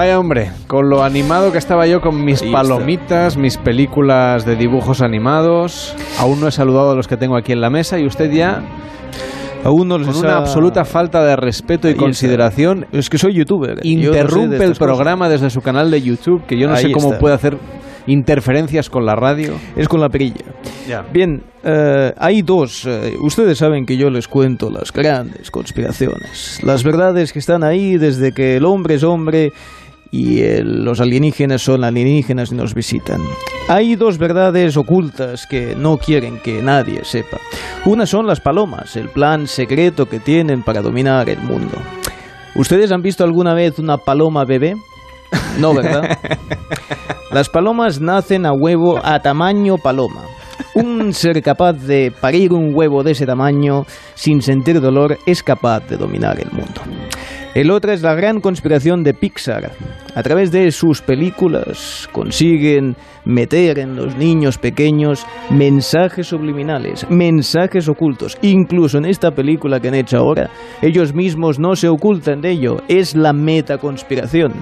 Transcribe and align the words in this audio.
Vaya 0.00 0.18
hombre, 0.18 0.50
con 0.66 0.88
lo 0.88 1.04
animado 1.04 1.52
que 1.52 1.58
estaba 1.58 1.86
yo 1.86 2.00
con 2.00 2.24
mis 2.24 2.42
palomitas, 2.42 3.36
mis 3.36 3.58
películas 3.58 4.46
de 4.46 4.56
dibujos 4.56 5.02
animados. 5.02 5.94
Aún 6.18 6.40
no 6.40 6.48
he 6.48 6.50
saludado 6.52 6.92
a 6.92 6.94
los 6.94 7.06
que 7.06 7.18
tengo 7.18 7.36
aquí 7.36 7.52
en 7.52 7.60
la 7.60 7.68
mesa 7.68 7.98
y 7.98 8.06
usted 8.06 8.30
ya 8.32 8.62
Aún 9.62 9.88
no 9.88 9.98
con 9.98 10.06
les 10.06 10.16
una 10.16 10.36
ha- 10.36 10.38
absoluta 10.38 10.86
falta 10.86 11.22
de 11.22 11.36
respeto 11.36 11.86
y 11.86 11.90
está. 11.90 12.02
consideración 12.02 12.86
Es 12.92 13.10
que 13.10 13.18
soy 13.18 13.34
youtuber. 13.34 13.76
no 13.76 13.82
sé 13.82 13.88
interrumpe 13.88 14.54
el 14.64 14.70
cosas. 14.70 14.78
programa 14.78 15.28
desde 15.28 15.50
su 15.50 15.60
canal 15.60 15.90
de 15.90 16.00
YouTube, 16.00 16.46
que 16.46 16.58
yo 16.58 16.66
no 16.66 16.76
sé 16.76 16.90
cómo 16.92 17.08
está. 17.08 17.18
puede 17.18 17.34
hacer 17.34 17.58
interferencias 18.06 18.88
con 18.88 19.04
la 19.04 19.14
radio. 19.14 19.52
Es 19.76 19.86
con 19.86 20.00
la 20.00 20.08
perilla. 20.08 20.46
Bien, 21.12 21.42
eh, 21.62 22.10
hay 22.16 22.40
dos. 22.40 22.86
eh, 22.86 23.12
ustedes 23.20 23.58
saben 23.58 23.84
que 23.84 23.98
yo 23.98 24.08
les 24.08 24.28
cuento 24.28 24.70
las 24.70 24.90
grandes 24.94 25.50
conspiraciones. 25.50 26.58
Las 26.62 26.82
verdades 26.84 27.34
que 27.34 27.38
están 27.38 27.62
ahí 27.62 27.98
desde 27.98 28.32
que 28.32 28.56
el 28.56 28.64
hombre 28.64 28.94
es 28.94 29.04
hombre 29.04 29.52
y 30.10 30.40
el- 30.42 30.84
los 30.84 31.00
alienígenas 31.00 31.62
son 31.62 31.84
alienígenas 31.84 32.50
y 32.52 32.54
nos 32.54 32.74
visitan. 32.74 33.20
Hay 33.68 33.94
dos 33.96 34.18
verdades 34.18 34.76
ocultas 34.76 35.46
que 35.46 35.74
no 35.76 35.96
quieren 35.98 36.38
que 36.40 36.60
nadie 36.62 37.04
sepa. 37.04 37.38
Una 37.84 38.06
son 38.06 38.26
las 38.26 38.40
palomas, 38.40 38.96
el 38.96 39.08
plan 39.08 39.46
secreto 39.46 40.06
que 40.06 40.18
tienen 40.18 40.62
para 40.62 40.82
dominar 40.82 41.28
el 41.28 41.38
mundo. 41.40 41.78
¿Ustedes 42.56 42.90
han 42.90 43.02
visto 43.02 43.22
alguna 43.24 43.54
vez 43.54 43.78
una 43.78 43.96
paloma 43.98 44.44
bebé? 44.44 44.74
No, 45.58 45.72
¿verdad? 45.72 46.18
Las 47.30 47.48
palomas 47.48 48.00
nacen 48.00 48.44
a 48.44 48.52
huevo 48.52 48.98
a 49.02 49.20
tamaño 49.20 49.78
paloma. 49.78 50.22
Un 50.74 51.12
ser 51.12 51.40
capaz 51.42 51.74
de 51.74 52.12
parir 52.20 52.52
un 52.52 52.74
huevo 52.74 53.04
de 53.04 53.12
ese 53.12 53.24
tamaño 53.26 53.86
sin 54.14 54.42
sentir 54.42 54.80
dolor 54.80 55.16
es 55.26 55.42
capaz 55.44 55.86
de 55.88 55.96
dominar 55.96 56.40
el 56.40 56.50
mundo. 56.50 56.80
El 57.52 57.72
otro 57.72 57.90
es 57.92 58.02
la 58.02 58.14
gran 58.14 58.40
conspiración 58.40 59.02
de 59.02 59.12
Pixar. 59.12 59.72
A 60.14 60.22
través 60.22 60.52
de 60.52 60.70
sus 60.70 61.02
películas 61.02 62.08
consiguen 62.12 62.94
meter 63.24 63.80
en 63.80 63.96
los 63.96 64.16
niños 64.16 64.56
pequeños 64.56 65.26
mensajes 65.50 66.28
subliminales, 66.28 67.06
mensajes 67.10 67.88
ocultos. 67.88 68.38
Incluso 68.42 68.98
en 68.98 69.06
esta 69.06 69.32
película 69.32 69.80
que 69.80 69.88
han 69.88 69.96
hecho 69.96 70.18
ahora, 70.18 70.48
ellos 70.80 71.12
mismos 71.12 71.58
no 71.58 71.74
se 71.74 71.88
ocultan 71.88 72.40
de 72.40 72.52
ello. 72.52 72.76
Es 72.86 73.16
la 73.16 73.32
metaconspiración. 73.32 74.52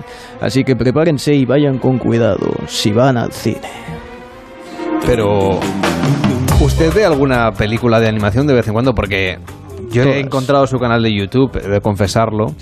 Así 0.41 0.65
que 0.65 0.75
prepárense 0.75 1.35
y 1.35 1.45
vayan 1.45 1.79
con 1.79 1.99
cuidado 1.99 2.55
si 2.67 2.91
van 2.93 3.19
al 3.19 3.33
cine. 3.33 3.69
Pero, 5.05 5.61
¿usted 6.61 6.93
ve 6.95 7.05
alguna 7.05 7.53
película 7.53 8.01
de 8.01 8.09
animación 8.09 8.47
de 8.47 8.55
vez 8.55 8.67
en 8.67 8.73
cuando? 8.73 8.95
Porque 8.95 9.39
yo 9.91 10.03
Todas. 10.05 10.17
he 10.17 10.21
encontrado 10.21 10.67
su 10.67 10.79
canal 10.79 11.03
de 11.03 11.13
YouTube, 11.13 11.57
he 11.63 11.69
de 11.69 11.81
confesarlo. 11.81 12.55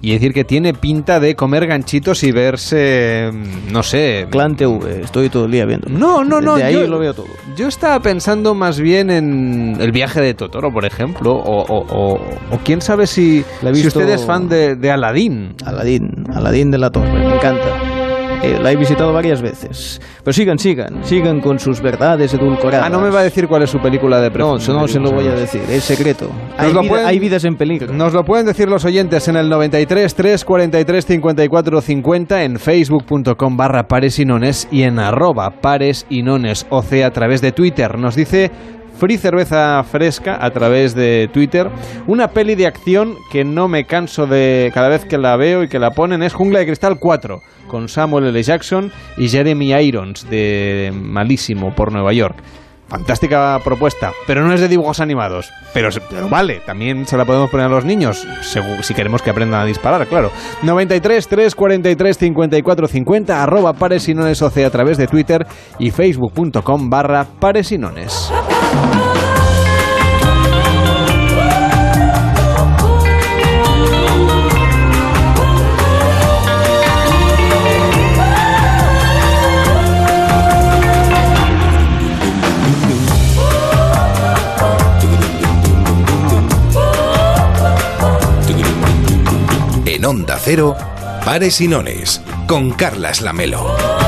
Y 0.00 0.12
decir 0.12 0.34
que 0.34 0.44
tiene 0.44 0.74
pinta 0.74 1.18
de 1.18 1.34
comer 1.34 1.66
ganchitos 1.66 2.22
y 2.24 2.30
verse, 2.30 3.30
no 3.72 3.82
sé... 3.82 4.26
Clan 4.30 4.54
TV, 4.54 5.00
estoy 5.02 5.30
todo 5.30 5.46
el 5.46 5.52
día 5.52 5.64
viendo. 5.64 5.88
No, 5.88 6.22
no, 6.22 6.42
no. 6.42 6.56
De 6.56 6.62
ahí 6.64 6.74
yo, 6.74 6.86
lo 6.86 6.98
veo 6.98 7.14
todo. 7.14 7.26
Yo 7.56 7.68
estaba 7.68 7.98
pensando 8.00 8.54
más 8.54 8.78
bien 8.78 9.08
en 9.10 9.78
el 9.80 9.92
viaje 9.92 10.20
de 10.20 10.34
Totoro, 10.34 10.70
por 10.70 10.84
ejemplo, 10.84 11.32
o, 11.32 11.62
o- 11.62 11.86
o- 11.88 12.20
o 12.50 12.58
quién 12.62 12.82
sabe 12.82 13.06
si, 13.06 13.46
si 13.72 13.86
usted 13.86 14.06
es 14.10 14.26
fan 14.26 14.46
de, 14.46 14.76
de 14.76 14.90
Aladdin. 14.90 15.54
Aladín, 15.64 16.26
Aladín 16.34 16.70
de 16.70 16.76
la 16.76 16.90
Torre, 16.90 17.10
me 17.10 17.36
encanta. 17.36 17.93
Eh, 18.42 18.58
la 18.62 18.72
he 18.72 18.76
visitado 18.76 19.12
varias 19.12 19.40
veces. 19.40 20.00
Pero 20.22 20.32
sigan, 20.34 20.58
sigan, 20.58 21.02
sigan 21.04 21.40
con 21.40 21.58
sus 21.58 21.80
verdades 21.80 22.34
edulcoradas. 22.34 22.86
Ah, 22.86 22.90
no 22.90 23.00
me 23.00 23.08
va 23.10 23.20
a 23.20 23.22
decir 23.22 23.48
cuál 23.48 23.62
es 23.62 23.70
su 23.70 23.78
película 23.78 24.20
de 24.20 24.28
No, 24.28 24.32
preferencia. 24.34 24.72
eso 24.72 24.80
no 24.80 24.88
se 24.88 25.00
lo 25.00 25.12
voy 25.12 25.26
a 25.28 25.32
decir, 25.34 25.62
es 25.70 25.84
secreto. 25.84 26.30
Hay, 26.58 26.72
lo 26.72 26.80
vida- 26.82 26.90
pueden- 26.90 27.06
hay 27.06 27.18
vidas 27.18 27.44
en 27.44 27.56
peligro. 27.56 27.92
Nos 27.92 28.12
lo 28.12 28.24
pueden 28.24 28.44
decir 28.46 28.68
los 28.68 28.84
oyentes 28.84 29.26
en 29.28 29.36
el 29.36 29.48
93 29.48 30.14
343 30.14 31.04
54 31.06 31.80
50 31.80 32.42
en 32.44 32.58
facebook.com 32.58 33.56
barra 33.56 33.88
pares 33.88 34.18
y 34.18 34.82
en 34.82 34.98
arroba 34.98 35.50
pares 35.60 36.06
y 36.10 36.22
nones 36.22 36.66
o 36.70 36.82
sea, 36.82 37.06
a 37.06 37.10
través 37.10 37.40
de 37.40 37.52
Twitter. 37.52 37.98
Nos 37.98 38.14
dice 38.14 38.50
Free 38.98 39.18
Cerveza 39.18 39.82
Fresca 39.84 40.38
a 40.40 40.50
través 40.50 40.94
de 40.94 41.28
Twitter. 41.32 41.68
Una 42.06 42.28
peli 42.28 42.54
de 42.54 42.66
acción 42.66 43.16
que 43.30 43.44
no 43.44 43.68
me 43.68 43.84
canso 43.84 44.26
de 44.26 44.70
cada 44.74 44.88
vez 44.88 45.04
que 45.04 45.18
la 45.18 45.36
veo 45.36 45.62
y 45.62 45.68
que 45.68 45.78
la 45.78 45.90
ponen 45.90 46.22
es 46.22 46.32
Jungla 46.32 46.60
de 46.60 46.66
Cristal 46.66 46.98
4 46.98 47.40
con 47.66 47.88
Samuel 47.88 48.26
L. 48.26 48.42
Jackson 48.42 48.92
y 49.16 49.28
Jeremy 49.28 49.72
Irons 49.74 50.28
de 50.28 50.92
Malísimo 50.94 51.74
por 51.74 51.92
Nueva 51.92 52.12
York. 52.12 52.36
Fantástica 52.86 53.58
propuesta, 53.64 54.12
pero 54.26 54.44
no 54.44 54.52
es 54.52 54.60
de 54.60 54.68
dibujos 54.68 55.00
animados. 55.00 55.50
Pero, 55.72 55.88
pero 56.10 56.28
vale, 56.28 56.60
también 56.66 57.06
se 57.06 57.16
la 57.16 57.24
podemos 57.24 57.50
poner 57.50 57.66
a 57.66 57.70
los 57.70 57.84
niños, 57.84 58.26
si 58.82 58.94
queremos 58.94 59.22
que 59.22 59.30
aprendan 59.30 59.62
a 59.62 59.64
disparar, 59.64 60.06
claro. 60.06 60.30
93 60.62 61.26
343 61.26 62.18
54 62.18 62.86
50, 62.86 63.42
arroba 63.42 63.72
pares 63.72 64.08
y 64.08 64.14
nones 64.14 64.40
OC 64.42 64.58
a 64.58 64.70
través 64.70 64.98
de 64.98 65.06
Twitter 65.06 65.46
y 65.78 65.90
facebook.com 65.90 66.90
barra 66.90 67.24
pares 67.24 67.72
y 67.72 67.78
nones. 67.78 68.30
En 68.50 68.53
Onda 90.14 90.38
Cero, 90.38 90.76
Pares 91.24 91.60
y 91.60 91.66
Nones, 91.66 92.20
con 92.46 92.70
Carlas 92.70 93.20
Lamelo. 93.20 94.03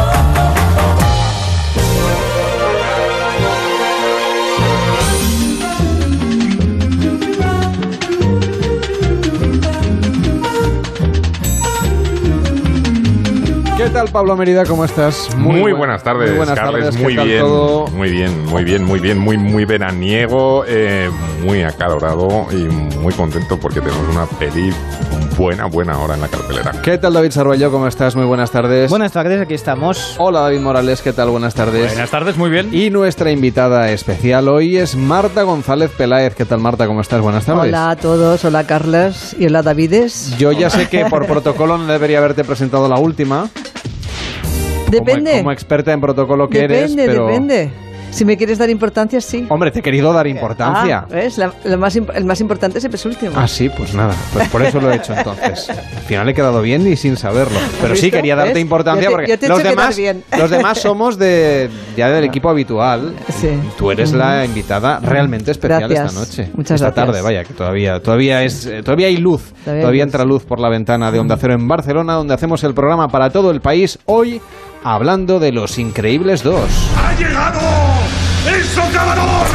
Tal, 13.97 14.09
Pablo 14.09 14.37
Merida? 14.37 14.65
¿Cómo 14.67 14.85
estás? 14.85 15.35
Muy, 15.37 15.61
buen- 15.61 15.79
buenas 15.79 16.03
tardes, 16.03 16.29
muy 16.29 16.37
buenas 16.37 16.55
Carles. 16.59 16.83
tardes, 16.85 16.97
¿qué 16.99 17.03
muy 17.03 17.17
tal 17.17 17.27
bien, 17.27 17.41
todo? 17.41 17.87
muy 17.89 18.11
bien, 18.11 18.45
muy 18.45 18.65
bien, 18.65 18.85
muy 18.85 19.01
bien, 19.01 19.19
muy 19.19 19.39
muy 19.39 19.65
veraniego, 19.65 20.65
eh, 20.69 21.11
muy 21.43 21.63
acalorado 21.63 22.47
y 22.53 22.57
muy 22.99 23.15
contento 23.15 23.59
porque 23.59 23.81
tenemos 23.81 24.07
una 24.15 24.27
peli 24.27 24.71
buena, 25.39 25.65
buena 25.65 25.95
ahora 25.95 26.15
en 26.15 26.21
la 26.21 26.29
cartelera. 26.29 26.73
¿Qué 26.83 26.99
tal, 26.99 27.15
David 27.15 27.31
Sarballo? 27.31 27.71
¿Cómo 27.71 27.87
estás? 27.87 28.15
Muy 28.17 28.27
buenas 28.27 28.51
tardes. 28.51 28.91
Buenas 28.91 29.13
tardes, 29.13 29.41
aquí 29.41 29.55
estamos. 29.55 30.17
Hola, 30.19 30.41
David 30.41 30.61
Morales. 30.61 31.01
¿Qué 31.01 31.15
tal? 31.15 31.31
Buenas 31.31 31.55
tardes. 31.55 31.87
Buenas 31.93 32.11
tardes, 32.11 32.37
muy 32.37 32.51
bien. 32.51 32.69
Y 32.75 32.91
nuestra 32.91 33.31
invitada 33.31 33.91
especial 33.93 34.49
hoy 34.49 34.77
es 34.77 34.95
Marta 34.95 35.43
González 35.43 35.91
Peláez. 35.97 36.35
¿Qué 36.35 36.45
tal, 36.45 36.61
Marta? 36.61 36.87
¿Cómo 36.87 37.01
estás? 37.01 37.23
Buenas 37.23 37.47
tardes. 37.47 37.65
Hola 37.69 37.91
a 37.91 37.97
todos, 37.97 38.45
hola 38.45 38.67
Carlas 38.67 39.35
y 39.39 39.47
hola 39.47 39.63
Davides. 39.63 40.37
Yo 40.37 40.53
ya 40.53 40.69
sé 40.69 40.87
que 40.89 41.07
por 41.07 41.27
protocolo 41.27 41.79
no 41.79 41.87
debería 41.87 42.19
haberte 42.19 42.45
presentado 42.45 42.89
la 42.89 42.97
última. 42.99 43.49
Depende. 44.91 45.31
Como, 45.33 45.43
como 45.43 45.53
experta 45.53 45.93
en 45.93 46.01
protocolo 46.01 46.49
que 46.49 46.65
eres, 46.65 46.91
depende, 46.91 47.07
pero... 47.07 47.27
depende. 47.27 47.71
Si 48.09 48.25
me 48.25 48.37
quieres 48.39 48.57
dar 48.57 48.71
importancia, 48.71 49.21
sí. 49.21 49.45
Hombre, 49.51 49.71
te 49.71 49.81
he 49.81 49.83
querido 49.83 50.11
dar 50.11 50.27
importancia. 50.27 51.01
Ah, 51.01 51.07
¿ves? 51.11 51.37
La- 51.37 51.53
lo 51.65 51.77
más 51.77 51.95
el 51.97 52.25
más 52.25 52.41
importante 52.41 52.81
siempre 52.81 52.97
es 52.97 53.05
el 53.05 53.11
último. 53.11 53.33
Ah, 53.35 53.47
sí, 53.47 53.69
pues 53.69 53.93
nada, 53.93 54.15
pues 54.33 54.49
por 54.49 54.63
eso 54.63 54.81
lo 54.81 54.91
he 54.91 54.97
hecho 54.97 55.13
entonces. 55.13 55.69
Al 55.69 56.03
final 56.07 56.27
he 56.29 56.33
quedado 56.33 56.63
bien 56.63 56.87
y 56.87 56.97
sin 56.97 57.17
saberlo. 57.19 57.59
Pero 57.83 57.95
sí 57.95 58.11
quería 58.11 58.35
darte 58.35 58.55
¿Ves? 58.55 58.63
importancia 58.63 59.03
Yo 59.05 59.11
te- 59.11 59.15
porque 59.17 59.31
yo 59.33 59.39
te 59.39 59.47
he 59.47 59.49
los 59.51 59.63
demás, 59.63 59.97
bien. 59.99 60.25
los 60.39 60.49
demás 60.49 60.79
somos 60.81 61.19
de 61.19 61.69
ya 61.95 62.09
del 62.09 62.25
equipo 62.25 62.49
habitual. 62.49 63.13
Sí. 63.39 63.51
Tú 63.77 63.91
eres 63.91 64.13
la 64.13 64.47
invitada 64.47 64.99
realmente 65.01 65.51
especial 65.51 65.81
Gracias. 65.81 66.07
esta 66.07 66.19
noche. 66.21 66.51
Muchas 66.57 66.77
esta 66.81 66.87
gracias. 66.93 67.07
tarde, 67.07 67.21
vaya, 67.23 67.45
que 67.45 67.53
todavía 67.53 68.01
todavía 68.01 68.45
es 68.45 68.65
eh, 68.65 68.83
todavía 68.83 69.09
hay 69.09 69.19
luz, 69.19 69.53
Todavía 69.65 69.83
todavía, 69.83 70.05
hay 70.05 70.07
luz, 70.07 70.15
entra 70.15 70.25
luz 70.25 70.45
por 70.45 70.59
la 70.61 70.71
ventana 70.71 71.11
de 71.13 71.19
Onda 71.19 71.37
Cero 71.39 71.53
en 71.53 71.69
Barcelona, 71.69 72.15
donde 72.15 72.33
hacemos 72.33 72.65
el 72.65 72.73
programa 72.73 73.09
para 73.09 73.29
todo 73.29 73.51
el 73.51 73.61
país 73.61 73.99
hoy 74.07 74.41
hablando 74.85 75.39
de 75.39 75.53
Los 75.53 75.79
Increíbles 75.79 76.43
2. 76.43 76.71
¡Ha 76.97 77.15
llegado 77.15 77.61
el 78.49 78.65
socavador! 78.65 79.47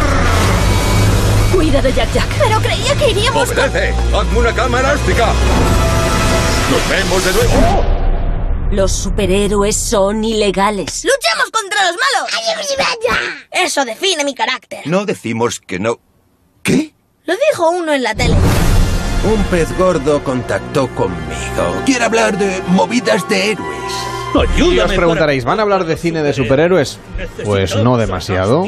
Cuida 1.53 1.81
de 1.81 1.93
Jack 1.93 2.13
Jack. 2.13 2.27
Pero 2.39 2.59
creía 2.59 2.95
que 2.95 3.09
iríamos 3.11 3.51
con... 3.51 3.59
¡Obedece! 3.59 3.93
¡Hazme 4.15 4.39
una 4.39 4.53
cama 4.53 4.79
elástica! 4.79 5.27
¡Nos 6.71 6.89
vemos 6.89 7.25
de 7.25 7.33
nuevo! 7.33 7.85
Los 8.71 8.91
superhéroes 8.93 9.75
son 9.75 10.23
ilegales. 10.23 11.03
¡Luchamos 11.03 11.51
contra 11.51 11.87
los 11.87 11.97
malos! 11.97 12.31
Eso 13.51 13.83
define 13.83 14.23
mi 14.23 14.33
carácter. 14.33 14.79
No 14.85 15.05
decimos 15.05 15.59
que 15.59 15.77
no. 15.77 15.99
¿Qué? 16.63 16.93
Lo 17.25 17.33
dijo 17.51 17.69
uno 17.69 17.93
en 17.93 18.03
la 18.03 18.15
tele. 18.15 18.35
Un 19.23 19.43
pez 19.45 19.77
gordo 19.77 20.23
contactó 20.23 20.87
conmigo. 20.95 21.81
Quiere 21.85 22.05
hablar 22.05 22.37
de 22.37 22.61
movidas 22.69 23.27
de 23.29 23.51
héroes. 23.51 23.93
Y 24.57 24.79
os 24.79 24.91
preguntaréis, 24.93 25.43
¿van 25.45 25.59
a 25.59 25.63
hablar 25.63 25.85
de 25.85 25.97
cine 25.97 26.23
de 26.23 26.33
superhéroes? 26.33 26.99
Pues 27.43 27.75
no 27.75 27.97
demasiado. 27.97 28.65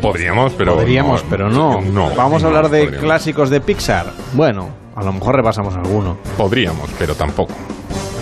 Podríamos, 0.00 0.52
pero 0.54 0.74
Podríamos, 0.74 1.22
pero 1.28 1.50
no. 1.50 1.80
no, 1.80 2.10
Vamos 2.14 2.42
a 2.42 2.48
no, 2.48 2.48
hablar 2.48 2.70
de 2.70 2.84
podríamos. 2.84 3.04
clásicos 3.04 3.50
de 3.50 3.60
Pixar. 3.60 4.06
Bueno, 4.32 4.70
a 4.96 5.02
lo 5.02 5.12
mejor 5.12 5.36
repasamos 5.36 5.74
alguno. 5.76 6.16
Podríamos, 6.36 6.88
pero 6.98 7.14
tampoco. 7.14 7.54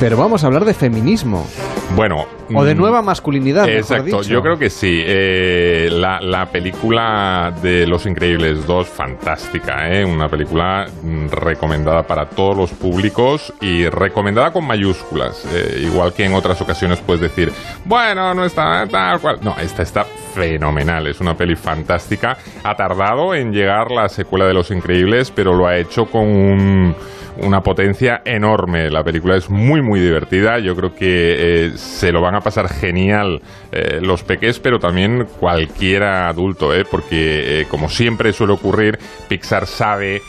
Pero 0.00 0.16
vamos 0.16 0.42
a 0.42 0.46
hablar 0.46 0.64
de 0.64 0.72
feminismo. 0.72 1.46
Bueno. 1.94 2.24
O 2.54 2.64
de 2.64 2.74
mm, 2.74 2.78
nueva 2.78 3.02
masculinidad, 3.02 3.66
mejor 3.66 3.78
Exacto, 3.80 4.04
dicho. 4.04 4.22
yo 4.22 4.40
creo 4.40 4.58
que 4.58 4.70
sí. 4.70 5.02
Eh, 5.04 5.88
la, 5.92 6.20
la 6.22 6.46
película 6.46 7.52
de 7.62 7.86
Los 7.86 8.06
Increíbles 8.06 8.66
2, 8.66 8.88
fantástica, 8.88 9.92
¿eh? 9.92 10.04
Una 10.04 10.28
película 10.28 10.86
mm, 11.02 11.28
recomendada 11.28 12.02
para 12.04 12.30
todos 12.30 12.56
los 12.56 12.70
públicos 12.70 13.52
y 13.60 13.86
recomendada 13.90 14.52
con 14.52 14.66
mayúsculas. 14.66 15.44
Eh, 15.52 15.82
igual 15.82 16.14
que 16.14 16.24
en 16.24 16.32
otras 16.32 16.60
ocasiones 16.62 16.98
puedes 17.00 17.20
decir, 17.20 17.52
bueno, 17.84 18.32
no 18.32 18.46
está 18.46 18.86
tal 18.88 19.20
cual. 19.20 19.38
No, 19.42 19.54
esta 19.60 19.82
está 19.82 20.06
fenomenal, 20.34 21.06
es 21.06 21.20
una 21.20 21.34
peli 21.34 21.56
fantástica. 21.56 22.36
Ha 22.64 22.74
tardado 22.76 23.34
en 23.34 23.52
llegar 23.52 23.90
la 23.90 24.08
secuela 24.08 24.46
de 24.46 24.54
Los 24.54 24.70
Increíbles, 24.70 25.30
pero 25.30 25.52
lo 25.54 25.66
ha 25.66 25.76
hecho 25.76 26.06
con 26.06 26.26
un- 26.26 26.94
una 27.42 27.60
potencia 27.62 28.20
enorme. 28.24 28.90
La 28.90 29.02
película 29.02 29.36
es 29.36 29.48
muy, 29.48 29.80
muy 29.82 30.00
divertida. 30.00 30.58
Yo 30.58 30.74
creo 30.76 30.94
que 30.94 31.66
eh, 31.66 31.70
se 31.76 32.12
lo 32.12 32.20
van 32.20 32.34
a 32.34 32.40
pasar 32.40 32.68
genial 32.68 33.40
eh, 33.72 33.98
los 34.02 34.22
peques, 34.24 34.58
pero 34.58 34.78
también 34.78 35.26
cualquiera 35.38 36.28
adulto, 36.28 36.74
¿eh? 36.74 36.84
porque 36.90 37.60
eh, 37.62 37.66
como 37.70 37.88
siempre 37.88 38.32
suele 38.32 38.52
ocurrir, 38.52 38.98
Pixar 39.28 39.66
sabe 39.66 40.20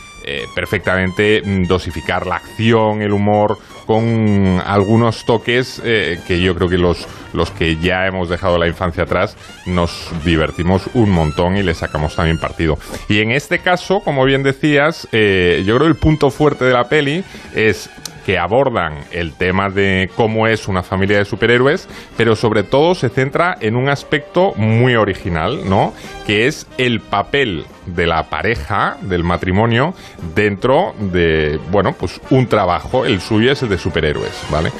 perfectamente 0.54 1.42
mm, 1.44 1.64
dosificar 1.64 2.26
la 2.28 2.36
acción, 2.36 3.02
el 3.02 3.12
humor, 3.12 3.58
con 3.92 4.62
algunos 4.64 5.26
toques 5.26 5.82
eh, 5.84 6.18
que 6.26 6.40
yo 6.40 6.54
creo 6.54 6.70
que 6.70 6.78
los, 6.78 7.06
los 7.34 7.50
que 7.50 7.76
ya 7.76 8.06
hemos 8.06 8.30
dejado 8.30 8.56
la 8.56 8.66
infancia 8.66 9.02
atrás 9.02 9.36
nos 9.66 10.08
divertimos 10.24 10.88
un 10.94 11.10
montón 11.10 11.58
y 11.58 11.62
le 11.62 11.74
sacamos 11.74 12.16
también 12.16 12.38
partido. 12.38 12.78
Y 13.10 13.20
en 13.20 13.32
este 13.32 13.58
caso, 13.58 14.00
como 14.00 14.24
bien 14.24 14.42
decías, 14.42 15.06
eh, 15.12 15.62
yo 15.66 15.74
creo 15.76 15.88
que 15.88 15.92
el 15.92 15.98
punto 15.98 16.30
fuerte 16.30 16.64
de 16.64 16.72
la 16.72 16.88
peli 16.88 17.22
es 17.54 17.90
que 18.24 18.38
abordan 18.38 18.98
el 19.10 19.34
tema 19.34 19.68
de 19.68 20.10
cómo 20.16 20.46
es 20.46 20.68
una 20.68 20.82
familia 20.82 21.18
de 21.18 21.24
superhéroes, 21.24 21.88
pero 22.16 22.36
sobre 22.36 22.62
todo 22.62 22.94
se 22.94 23.08
centra 23.08 23.56
en 23.60 23.76
un 23.76 23.88
aspecto 23.88 24.52
muy 24.56 24.94
original, 24.94 25.68
¿no? 25.68 25.92
Que 26.26 26.46
es 26.46 26.66
el 26.78 27.00
papel 27.00 27.64
de 27.86 28.06
la 28.06 28.24
pareja, 28.30 28.96
del 29.02 29.24
matrimonio, 29.24 29.94
dentro 30.34 30.94
de, 30.98 31.58
bueno, 31.70 31.94
pues 31.98 32.20
un 32.30 32.46
trabajo, 32.46 33.04
el 33.04 33.20
suyo 33.20 33.52
es 33.52 33.62
el 33.62 33.68
de 33.68 33.78
superhéroes, 33.78 34.44
¿vale? 34.50 34.70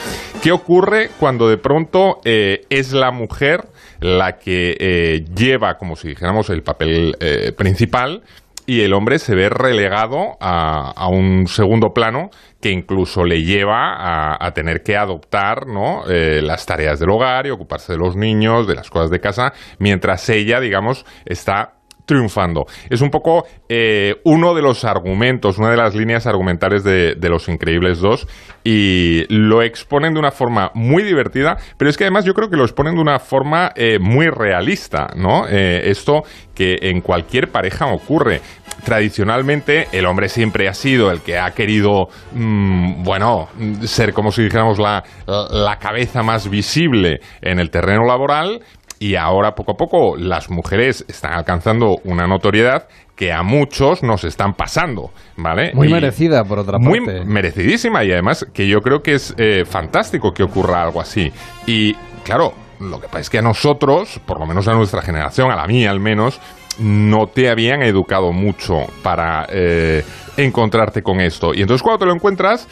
¿Qué 0.43 0.53
ocurre 0.53 1.11
cuando 1.19 1.49
de 1.49 1.59
pronto 1.59 2.21
eh, 2.25 2.65
es 2.71 2.93
la 2.93 3.11
mujer 3.11 3.67
la 4.01 4.39
que 4.39 4.77
eh, 4.79 5.25
lleva, 5.35 5.79
como 5.79 5.97
si 5.97 6.09
dijéramos, 6.09 6.51
el 6.51 6.63
papel 6.63 7.17
eh, 7.21 7.53
principal? 7.57 8.23
Y 8.67 8.83
el 8.83 8.93
hombre 8.93 9.19
se 9.19 9.35
ve 9.35 9.49
relegado 9.49 10.37
a, 10.41 10.91
a 10.91 11.09
un 11.09 11.47
segundo 11.47 11.93
plano 11.93 12.31
que 12.61 12.71
incluso 12.71 13.25
le 13.25 13.43
lleva 13.43 13.95
a, 13.95 14.37
a 14.41 14.53
tener 14.53 14.83
que 14.83 14.97
adoptar 14.97 15.67
¿no? 15.67 16.05
Eh, 16.09 16.41
las 16.43 16.65
tareas 16.65 17.01
del 17.01 17.11
hogar 17.11 17.47
y 17.47 17.51
ocuparse 17.51 17.93
de 17.93 17.99
los 17.99 18.17
niños, 18.17 18.67
de 18.67 18.75
las 18.75 18.89
cosas 18.91 19.11
de 19.11 19.21
casa, 19.21 19.53
mientras 19.79 20.29
ella, 20.29 20.61
digamos, 20.61 21.05
está 21.25 21.75
triunfando. 22.05 22.65
Es 22.91 23.01
un 23.01 23.11
poco 23.11 23.45
eh, 23.69 24.17
uno 24.25 24.55
de 24.55 24.63
los 24.63 24.85
argumentos, 24.85 25.59
una 25.59 25.71
de 25.71 25.77
las 25.77 25.95
líneas 25.95 26.27
argumentales 26.27 26.85
de, 26.85 27.17
Los 27.29 27.49
Increíbles 27.49 28.01
2 28.01 28.29
y 28.65 29.25
lo 29.29 29.63
exponen 29.63 30.13
de 30.13 30.19
una 30.19 30.31
forma 30.31 30.71
muy 30.75 31.03
divertida, 31.03 31.57
pero 31.79 31.89
es 31.89 31.97
que 31.97 32.05
además 32.05 32.25
yo 32.25 32.35
creo 32.35 32.51
que 32.51 32.57
lo 32.57 32.65
exponen 32.65 32.95
de 32.95 33.01
una 33.01 33.19
forma 33.19 33.73
eh, 33.75 33.99
muy 33.99 34.29
realista, 34.29 35.09
¿no? 35.17 35.47
Eh, 35.49 35.91
esto 35.91 36.23
que 36.55 36.77
en 36.83 37.01
cualquier 37.01 37.49
pareja 37.49 37.87
ocurre. 37.87 38.41
Tradicionalmente 38.85 39.87
el 39.93 40.07
hombre 40.07 40.29
siempre 40.29 40.69
ha 40.69 40.75
sido 40.75 41.11
el 41.11 41.21
que 41.21 41.39
ha 41.39 41.53
querido, 41.53 42.09
mm, 42.33 43.03
bueno, 43.05 43.49
ser 43.85 44.13
como 44.13 44.33
si 44.33 44.43
dijéramos 44.43 44.79
la, 44.79 45.03
la 45.27 45.79
cabeza 45.79 46.23
más 46.23 46.51
visible 46.51 47.21
en 47.41 47.59
el 47.59 47.71
terreno 47.71 48.05
laboral 48.05 48.61
y 49.03 49.17
ahora 49.17 49.57
poco 49.57 49.73
a 49.73 49.75
poco 49.75 50.17
las 50.17 50.49
mujeres 50.49 51.05
están 51.09 51.33
alcanzando 51.33 51.97
una 52.05 52.29
notoriedad 52.29 52.87
que 53.17 53.33
a 53.33 53.43
muchos 53.43 54.05
nos 54.05 54.23
están 54.23 54.55
pasando, 54.55 55.11
¿vale? 55.37 55.73
Muy 55.75 55.89
Y- 55.89 55.93
merecida, 55.93 56.45
por 56.45 56.61
otra 56.61 56.79
muy 56.79 57.01
parte. 57.05 57.25
merecidísima 57.25 58.05
y 58.05 58.13
además 58.13 58.47
que 58.55 58.69
yo 58.69 58.81
creo 58.81 59.03
que 59.03 59.15
es 59.15 59.35
eh, 59.39 59.65
fantástico 59.65 60.33
que 60.33 60.45
ocurra 60.45 60.83
algo 60.85 61.01
así. 61.01 61.33
Y 61.67 61.95
claro, 62.25 62.53
lo 62.79 63.01
que 63.01 63.07
pasa 63.09 63.19
es 63.21 63.31
que 63.31 63.39
a 63.39 63.43
nosotros, 63.43 64.21
por 64.25 64.39
lo 64.39 64.47
menos 64.47 64.69
a 64.69 64.75
nuestra 64.75 65.03
generación, 65.03 65.51
a 65.51 65.57
la 65.57 65.67
mía 65.67 65.91
al 65.91 65.99
menos, 66.01 66.41
no 66.79 67.27
te 67.27 67.51
habían 67.51 67.83
educado 67.83 68.33
mucho 68.33 68.87
para 69.03 69.47
eh, 69.51 70.05
encontrarte 70.37 71.03
con 71.03 71.21
esto. 71.21 71.53
Y 71.55 71.61
entonces 71.61 71.83
cuando 71.83 71.99
te 71.99 72.07
lo 72.07 72.15
encuentras, 72.15 72.67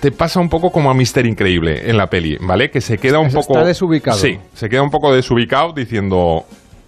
te 0.00 0.12
pasa 0.12 0.40
un 0.40 0.48
poco 0.48 0.70
como 0.70 0.90
a 0.90 0.94
Mister 0.94 1.26
Increíble 1.26 1.88
en 1.88 1.96
la 1.96 2.06
peli, 2.08 2.36
¿vale? 2.40 2.70
Que 2.70 2.80
se 2.80 2.98
queda 2.98 3.18
un 3.18 3.26
Está 3.28 3.40
poco... 3.40 3.64
desubicado. 3.64 4.18
Sí, 4.18 4.38
se 4.52 4.68
queda 4.68 4.82
un 4.82 4.90
poco 4.90 5.14
desubicado 5.14 5.72
diciendo, 5.72 6.44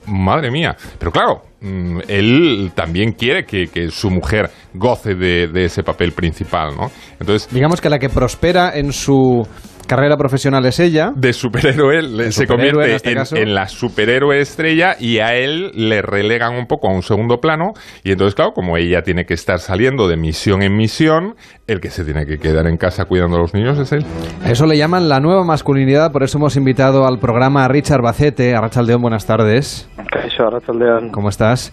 madre 0.07 0.51
mía. 0.51 0.77
Pero 0.99 1.11
claro, 1.11 1.43
mm, 1.61 2.01
él 2.09 2.73
también 2.75 3.13
quiere 3.13 3.45
que, 3.45 3.69
que 3.69 3.89
su 3.91 4.11
mujer 4.11 4.51
goce 4.75 5.15
de, 5.15 5.49
de 5.49 5.65
ese 5.65 5.83
papel 5.83 6.13
principal, 6.13 6.75
¿no? 6.77 6.91
Entonces, 7.19 7.49
Digamos 7.53 7.81
que 7.81 7.89
la 7.89 7.99
que 7.99 8.09
prospera 8.09 8.77
en 8.77 8.93
su 8.93 9.47
carrera 9.87 10.17
profesional 10.17 10.65
es 10.67 10.79
ella. 10.81 11.13
de 11.15 11.33
superhéroe 11.33 12.03
le- 12.03 12.33
se 12.33 12.43
superhéroe 12.47 12.73
convierte 12.73 13.11
en 13.13 13.19
este 13.19 13.41
en, 13.41 13.49
en 13.49 13.55
la 13.55 13.69
superhéroe 13.69 14.41
estrella 14.41 14.97
y 14.99 15.19
a 15.19 15.35
él 15.35 15.71
le 15.75 16.03
relegan 16.03 16.55
un 16.55 16.67
poco 16.67 16.89
a 16.89 16.93
un 16.93 17.03
segundo 17.03 17.39
plano 17.39 17.73
y 18.05 18.13
entonces 18.13 18.35
claro 18.35 18.53
como 18.53 18.77
ella 18.77 19.03
tiene 19.03 19.25
que 19.25 19.35
estar 19.35 19.59
saliendo 19.59 20.09
de 20.09 20.17
misión 20.17 20.63
en 20.63 20.77
misión 20.77 21.35
el 21.67 21.81
que 21.81 21.91
se 21.91 22.05
tiene 22.05 22.27
que 22.27 22.39
quedar 22.39 22.67
en 22.67 22.77
casa 22.77 23.05
cuidando 23.07 23.37
a 23.37 23.41
los 23.41 23.55
niños 23.55 23.79
es 23.79 23.93
él 23.93 24.05
A 24.45 24.51
eso 24.51 24.67
le 24.67 24.77
llaman 24.77 25.09
la 25.09 25.21
nueva 25.21 25.45
masculinidad, 25.45 26.13
por 26.13 26.23
eso 26.23 26.39
hemos 26.39 26.57
invitado 26.57 27.07
al 27.07 27.19
programa 27.19 27.65
a 27.65 27.69
Richard 27.69 28.03
Bacete. 28.03 28.55
Arrachaldeón, 28.55 29.01
buenas 29.03 29.27
tardes. 29.27 29.89
Caixo, 30.11 30.45
Arratsaldeon. 30.47 31.11
¿Cómo 31.11 31.29
estás? 31.29 31.73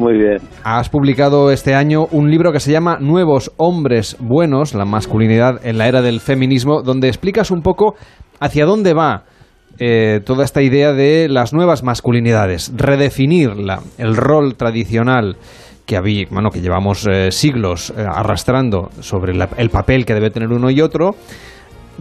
Muy 0.00 0.14
bien. 0.16 0.38
Has 0.64 0.88
publicado 0.88 1.50
este 1.50 1.74
año 1.74 2.06
un 2.10 2.30
libro 2.30 2.52
que 2.52 2.60
se 2.60 2.72
llama 2.72 2.96
Nuevos 3.00 3.52
Hombres 3.58 4.16
Buenos, 4.18 4.72
la 4.74 4.86
masculinidad 4.86 5.60
en 5.62 5.76
la 5.76 5.88
era 5.88 6.00
del 6.00 6.20
feminismo, 6.20 6.80
donde 6.82 7.08
explicas 7.08 7.50
un 7.50 7.60
poco 7.60 7.96
hacia 8.40 8.64
dónde 8.64 8.94
va 8.94 9.24
eh, 9.78 10.20
toda 10.24 10.44
esta 10.44 10.62
idea 10.62 10.94
de 10.94 11.28
las 11.28 11.52
nuevas 11.52 11.82
masculinidades, 11.82 12.72
redefinir 12.74 13.56
la- 13.56 13.80
el 13.98 14.16
rol 14.16 14.54
tradicional 14.56 15.36
que 15.84 15.98
había, 15.98 16.26
bueno, 16.30 16.48
que 16.50 16.60
llevamos 16.62 17.06
eh, 17.06 17.30
siglos 17.30 17.90
eh, 17.90 18.02
arrastrando 18.06 18.88
sobre 19.00 19.34
la- 19.34 19.50
el 19.58 19.68
papel 19.68 20.06
que 20.06 20.14
debe 20.14 20.30
tener 20.30 20.48
uno 20.48 20.70
y 20.70 20.80
otro, 20.80 21.14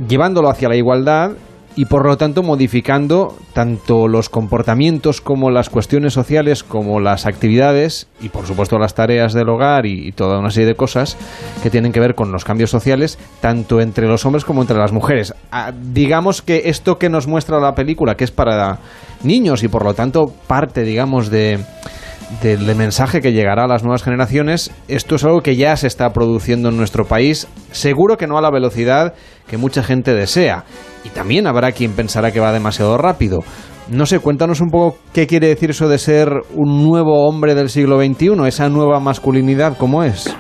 llevándolo 0.08 0.50
hacia 0.50 0.70
la 0.70 0.78
igualdad 0.78 1.32
y 1.80 1.86
por 1.86 2.06
lo 2.06 2.18
tanto 2.18 2.44
modificando 2.44 3.38
tanto 3.54 4.10
los 4.10 4.28
comportamientos 4.28 5.22
como 5.22 5.50
las 5.50 5.70
cuestiones 5.70 6.12
sociales 6.12 6.62
como 6.62 7.00
las 7.00 7.26
actividades 7.26 8.10
y 8.20 8.28
por 8.28 8.46
supuesto 8.46 8.78
las 8.78 8.96
tareas 8.96 9.32
del 9.32 9.48
hogar 9.48 9.86
y, 9.86 10.12
toda 10.12 10.40
una 10.40 10.50
serie 10.50 10.68
de 10.68 10.76
cosas 10.76 11.16
que 11.64 11.70
tienen 11.70 11.94
que 11.94 12.02
ver 12.02 12.16
con 12.16 12.34
los 12.34 12.44
cambios 12.44 12.70
sociales 12.70 13.18
tanto 13.40 13.80
entre 13.80 14.08
los 14.08 14.26
hombres 14.26 14.44
como 14.44 14.60
entre 14.60 14.76
las 14.76 14.92
mujeres. 14.92 15.34
Ah, 15.54 15.72
digamos 15.72 16.42
que 16.42 16.64
esto 16.66 16.98
que 16.98 17.08
nos 17.08 17.28
muestra 17.28 17.62
la 17.62 17.76
película 17.76 18.16
que 18.16 18.26
es 18.26 18.32
para 18.32 18.80
niños 19.24 19.64
y 19.64 19.70
por 19.70 19.86
lo 19.86 19.94
tanto 19.94 20.34
parte 20.48 20.84
digamos 20.84 21.30
de 21.30 21.60
del 22.42 22.76
mensaje 22.76 23.22
que 23.22 23.34
llegará 23.34 23.64
a 23.64 23.68
las 23.68 23.84
nuevas 23.84 24.04
generaciones, 24.04 24.72
esto 24.88 25.16
es 25.16 25.24
algo 25.24 25.42
que 25.42 25.56
ya 25.56 25.76
se 25.76 25.88
está 25.88 26.12
produciendo 26.14 26.70
en 26.70 26.78
nuestro 26.78 27.06
país, 27.06 27.48
seguro 27.72 28.18
que 28.18 28.28
no 28.28 28.38
a 28.38 28.42
la 28.42 28.52
velocidad 28.52 29.14
que 29.48 29.58
mucha 29.58 29.84
gente 29.84 30.14
desea. 30.14 30.64
Y 31.04 31.10
también 31.10 31.48
habrá 31.48 31.72
quien 31.72 31.94
pensará 31.94 32.32
que 32.32 32.40
va 32.40 32.52
demasiado 32.52 32.98
rápido. 32.98 33.40
No 33.90 34.06
sé, 34.06 34.20
cuéntanos 34.20 34.62
un 34.62 34.70
poco 34.70 34.98
qué 35.14 35.26
quiere 35.26 35.48
decir 35.48 35.72
eso 35.72 35.90
de 35.90 35.98
ser 35.98 36.30
un 36.56 36.84
nuevo 36.84 37.28
hombre 37.28 37.56
del 37.56 37.70
siglo 37.70 38.00
XXI, 38.00 38.48
esa 38.48 38.70
nueva 38.70 39.00
masculinidad, 39.00 39.78
¿cómo 39.78 40.04
es? 40.04 40.34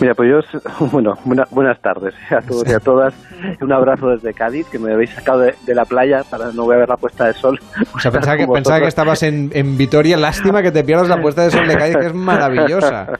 Mira, 0.00 0.14
pues 0.14 0.30
yo, 0.30 0.60
bueno, 0.92 1.14
buena- 1.24 1.46
buenas 1.50 1.80
tardes 1.80 2.14
a 2.30 2.40
todos 2.40 2.68
y 2.68 2.72
a 2.72 2.78
todas. 2.80 3.14
Un 3.60 3.72
abrazo 3.72 4.10
desde 4.10 4.32
Cádiz, 4.32 4.66
que 4.68 4.78
me 4.78 4.92
habéis 4.92 5.10
sacado 5.10 5.40
de, 5.40 5.54
de 5.66 5.74
la 5.74 5.84
playa 5.84 6.22
para 6.30 6.52
no 6.52 6.64
voy 6.64 6.76
a 6.76 6.78
ver 6.78 6.88
la 6.88 6.96
puesta 6.96 7.26
de 7.26 7.32
sol. 7.34 7.58
O 7.94 7.98
sea, 7.98 8.10
pensaba 8.12 8.36
que, 8.36 8.46
pensaba 8.46 8.80
que 8.80 8.86
estabas 8.86 9.22
en, 9.24 9.50
en 9.54 9.76
Vitoria. 9.76 10.16
Lástima 10.16 10.62
que 10.62 10.70
te 10.70 10.84
pierdas 10.84 11.08
la 11.08 11.20
puesta 11.22 11.42
de 11.42 11.50
sol 11.50 11.66
de 11.66 11.76
Cádiz, 11.76 11.96
que 11.96 12.06
es 12.06 12.14
maravillosa. 12.14 13.18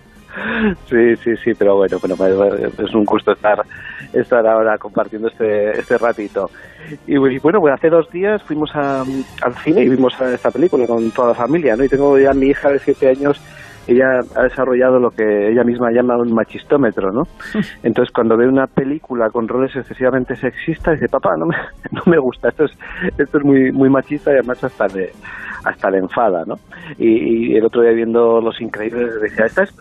Sí, 0.89 1.17
sí, 1.17 1.37
sí, 1.43 1.53
pero 1.55 1.77
bueno, 1.79 1.99
bueno, 2.01 2.45
es 2.55 2.95
un 2.95 3.05
gusto 3.05 3.33
estar 3.33 3.61
estar 4.13 4.47
ahora 4.47 4.79
compartiendo 4.79 5.29
este, 5.29 5.79
este 5.81 5.99
ratito. 5.99 6.49
Y, 7.07 7.17
bueno, 7.17 7.61
pues 7.61 7.75
hace 7.75 7.91
dos 7.91 8.09
días 8.11 8.41
fuimos 8.45 8.71
a- 8.77 9.01
al 9.03 9.55
cine 9.65 9.83
y 9.83 9.89
vimos 9.89 10.15
esta 10.21 10.51
película 10.53 10.87
con 10.87 11.11
toda 11.11 11.29
la 11.29 11.35
familia, 11.35 11.75
¿no? 11.77 11.83
Y 11.85 11.89
tengo 11.89 12.17
ya 12.19 12.33
mi 12.35 12.47
hija 12.47 12.71
de 12.71 12.79
siete 12.79 13.09
años 13.09 13.41
ella 13.89 14.21
ha 14.37 14.43
desarrollado 14.43 14.99
lo 14.99 15.11
que 15.11 15.51
ella 15.51 15.65
misma 15.65 15.91
llama 15.91 16.17
un 16.17 16.33
machistómetro, 16.33 17.11
¿no? 17.11 17.23
Entonces, 17.83 18.13
cuando 18.15 18.37
ve 18.37 18.47
una 18.47 18.67
película 18.67 19.31
con 19.31 19.49
roles 19.49 19.75
excesivamente 19.75 20.37
sexistas, 20.37 20.95
dice, 20.95 21.09
papá, 21.09 21.31
no 21.39 21.47
me, 21.47 21.57
no 21.93 22.03
me 22.07 22.19
gusta, 22.19 22.49
esto 22.49 22.65
es, 22.65 22.73
esto 23.19 23.39
es 23.39 23.45
muy, 23.45 23.73
muy 23.73 23.89
machista 23.89 24.31
y 24.31 24.35
además 24.35 24.63
hasta 24.63 24.87
le, 24.89 25.11
hasta 25.65 25.91
le 25.91 25.99
enfada, 25.99 26.45
¿no? 26.47 26.55
Y, 26.99 27.57
el 27.57 27.65
otro 27.65 27.83
día 27.83 27.93
viendo 27.93 28.41
Los 28.41 28.61
Increíbles 28.61 29.21
decía, 29.21 29.47
esta 29.47 29.63
es, 29.63 29.75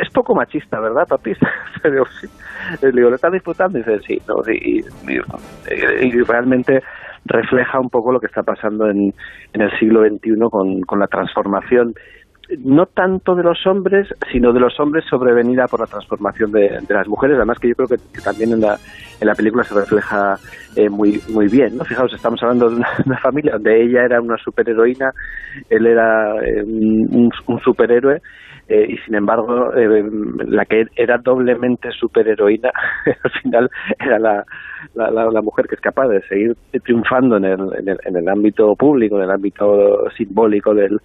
es 0.00 0.08
poco 0.14 0.34
machista, 0.34 0.80
¿verdad, 0.80 1.04
papi? 1.08 1.32
Le 1.84 2.02
sí. 2.20 2.26
Le 2.82 2.92
digo, 2.92 3.10
¿lo 3.10 3.16
estás 3.16 3.32
disfrutando? 3.32 3.78
Y 3.78 3.82
dice, 3.82 3.98
sí, 4.06 4.22
¿no? 4.26 4.36
y, 4.50 4.80
y 6.02 6.22
realmente 6.22 6.80
refleja 7.24 7.78
un 7.78 7.88
poco 7.90 8.12
lo 8.12 8.20
que 8.20 8.26
está 8.26 8.42
pasando 8.42 8.88
en, 8.88 9.12
en 9.52 9.60
el 9.60 9.70
siglo 9.78 10.02
XXI 10.08 10.32
con, 10.50 10.80
con 10.82 10.98
la 10.98 11.06
transformación 11.06 11.92
no 12.56 12.86
tanto 12.86 13.34
de 13.34 13.42
los 13.42 13.66
hombres, 13.66 14.08
sino 14.32 14.52
de 14.52 14.60
los 14.60 14.78
hombres 14.80 15.04
sobrevenida 15.08 15.66
por 15.66 15.80
la 15.80 15.86
transformación 15.86 16.50
de, 16.52 16.80
las 16.88 17.06
mujeres, 17.06 17.36
además 17.36 17.58
que 17.58 17.68
yo 17.68 17.74
creo 17.74 17.88
que, 17.88 18.20
también 18.22 18.52
en 18.52 18.60
la, 18.60 18.76
en 19.20 19.26
la 19.26 19.34
película 19.34 19.64
se 19.64 19.74
refleja 19.74 20.36
eh, 20.76 20.88
muy, 20.88 21.20
muy 21.28 21.46
bien, 21.48 21.76
¿no? 21.76 21.84
Fijaos, 21.84 22.12
estamos 22.14 22.42
hablando 22.42 22.70
de 22.70 22.76
una, 22.76 23.18
familia 23.22 23.52
donde 23.52 23.82
ella 23.82 24.04
era 24.04 24.20
una 24.20 24.36
superheroína, 24.38 25.10
él 25.68 25.86
era 25.86 26.34
eh, 26.42 26.62
un, 26.64 27.30
superhéroe, 27.62 28.20
eh, 28.68 28.86
y 28.88 28.96
sin 28.98 29.14
embargo 29.14 29.70
la 30.46 30.64
que 30.66 30.84
era 30.94 31.16
doblemente 31.18 31.90
superheroína 31.90 32.70
al 33.24 33.30
final 33.42 33.70
era 33.98 34.18
la, 34.18 34.44
la, 34.94 35.40
mujer 35.40 35.66
que 35.66 35.74
es 35.74 35.80
capaz 35.80 36.06
de 36.08 36.20
seguir 36.28 36.54
triunfando 36.84 37.38
en 37.38 37.46
el, 37.46 37.60
en 37.78 37.88
el, 37.88 37.98
en 38.04 38.16
el 38.16 38.28
ámbito 38.28 38.74
público, 38.76 39.16
en 39.16 39.22
el 39.22 39.30
ámbito 39.30 40.10
simbólico 40.18 40.74
del, 40.74 40.98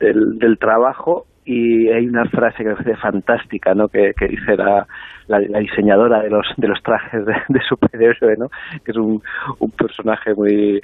del, 0.00 0.58
trabajo 0.58 1.26
y 1.44 1.88
hay 1.88 2.06
una 2.06 2.24
frase 2.26 2.58
que 2.58 2.70
me 2.70 2.76
parece 2.76 2.96
fantástica, 2.96 3.74
¿no? 3.74 3.88
Que, 3.88 4.12
dice 4.28 4.56
la, 4.56 4.86
la, 5.28 5.58
diseñadora 5.58 6.22
de 6.22 6.30
los 6.30 6.46
de 6.56 6.68
los 6.68 6.82
trajes 6.82 7.24
de, 7.24 7.34
de 7.48 7.60
superhéroe, 7.68 8.36
¿no? 8.36 8.48
Que 8.84 8.92
es 8.92 8.96
un, 8.96 9.22
un 9.58 9.70
personaje 9.70 10.34
muy, 10.34 10.80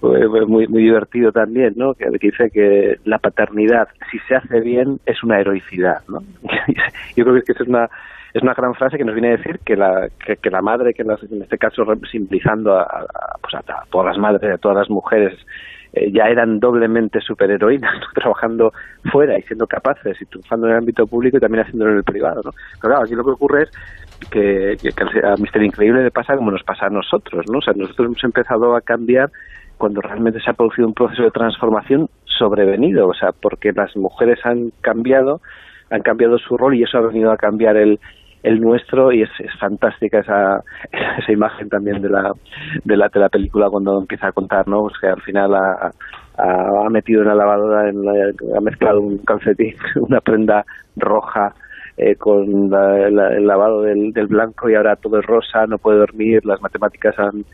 muy 0.00 0.66
muy 0.68 0.82
divertido 0.82 1.32
también, 1.32 1.74
¿no? 1.76 1.94
Que, 1.94 2.06
dice 2.20 2.50
que 2.52 2.96
la 3.04 3.18
paternidad, 3.18 3.88
si 4.10 4.18
se 4.20 4.36
hace 4.36 4.60
bien, 4.60 4.98
es 5.06 5.22
una 5.22 5.40
heroicidad, 5.40 6.02
¿no? 6.08 6.20
Yo 7.16 7.24
creo 7.24 7.42
que 7.42 7.52
es 7.52 7.60
una 7.60 7.88
es 8.32 8.42
una 8.42 8.54
gran 8.54 8.74
frase 8.74 8.96
que 8.96 9.04
nos 9.04 9.14
viene 9.14 9.28
a 9.28 9.36
decir 9.36 9.60
que 9.64 9.76
la, 9.76 10.08
que, 10.24 10.50
la 10.50 10.62
madre, 10.62 10.94
que 10.94 11.02
en 11.02 11.42
este 11.42 11.58
caso 11.58 11.84
simbolizando 12.10 12.78
a, 12.78 13.06
pues 13.40 13.54
a, 13.54 13.62
todas 13.90 14.06
las 14.06 14.18
madres, 14.18 14.54
a 14.54 14.58
todas 14.58 14.78
las 14.78 14.90
mujeres 14.90 15.34
eh, 15.92 16.12
ya 16.12 16.24
eran 16.28 16.60
doblemente 16.60 17.20
superheroínas, 17.20 17.94
trabajando 18.14 18.72
fuera 19.10 19.38
y 19.38 19.42
siendo 19.42 19.66
capaces 19.66 20.20
y 20.20 20.26
triunfando 20.26 20.66
en 20.66 20.72
el 20.72 20.78
ámbito 20.78 21.06
público 21.06 21.36
y 21.36 21.40
también 21.40 21.64
haciéndolo 21.64 21.92
en 21.92 21.96
el 21.98 22.04
privado. 22.04 22.42
¿no? 22.44 22.52
Pero 22.80 22.94
claro, 22.94 23.02
aquí 23.02 23.14
lo 23.14 23.24
que 23.24 23.30
ocurre 23.30 23.62
es 23.64 23.70
que, 24.30 24.76
a 25.24 25.36
Mister 25.36 25.62
Increíble 25.62 26.04
le 26.04 26.10
pasa 26.10 26.36
como 26.36 26.50
nos 26.50 26.62
pasa 26.62 26.86
a 26.86 26.90
nosotros. 26.90 27.46
¿no? 27.50 27.58
O 27.58 27.62
sea, 27.62 27.74
nosotros 27.74 28.06
hemos 28.06 28.24
empezado 28.24 28.76
a 28.76 28.80
cambiar 28.80 29.30
cuando 29.78 30.00
realmente 30.02 30.40
se 30.40 30.50
ha 30.50 30.54
producido 30.54 30.86
un 30.86 30.94
proceso 30.94 31.22
de 31.22 31.30
transformación 31.30 32.08
sobrevenido, 32.26 33.08
o 33.08 33.14
sea, 33.14 33.32
porque 33.32 33.72
las 33.72 33.96
mujeres 33.96 34.38
han 34.44 34.72
cambiado, 34.82 35.40
han 35.90 36.02
cambiado 36.02 36.38
su 36.38 36.56
rol 36.56 36.74
y 36.74 36.82
eso 36.82 36.98
ha 36.98 37.00
venido 37.00 37.32
a 37.32 37.38
cambiar 37.38 37.76
el, 37.78 37.98
el 38.42 38.60
nuestro 38.60 39.12
y 39.12 39.22
es, 39.22 39.30
es 39.38 39.52
fantástica 39.58 40.20
esa, 40.20 40.60
esa 41.18 41.32
imagen 41.32 41.68
también 41.68 42.00
de 42.00 42.08
la, 42.08 42.32
de 42.84 42.96
la 42.96 43.08
de 43.08 43.20
la 43.20 43.28
película 43.28 43.68
cuando 43.70 43.98
empieza 43.98 44.28
a 44.28 44.32
contar 44.32 44.66
¿no? 44.66 44.82
Pues 44.82 44.94
que 45.00 45.08
al 45.08 45.20
final 45.22 45.54
ha, 45.54 45.90
ha, 46.38 46.88
metido 46.90 47.22
en 47.22 47.28
la 47.28 47.34
lavadora 47.34 47.88
en 47.88 48.02
ha 48.56 48.60
mezclado 48.60 49.00
un 49.00 49.18
calcetín 49.18 49.74
una 49.96 50.20
prenda 50.20 50.64
roja 50.96 51.52
eh, 51.96 52.16
con 52.16 52.72
el 52.72 53.46
lavado 53.46 53.82
del, 53.82 54.12
blanco 54.28 54.70
y 54.70 54.74
ahora 54.74 54.96
todo 54.96 55.18
es 55.20 55.26
rosa 55.26 55.66
no 55.66 55.78
puede 55.78 55.98
dormir 55.98 56.44
las 56.44 56.60
matemáticas 56.62 57.18
han 57.18 57.44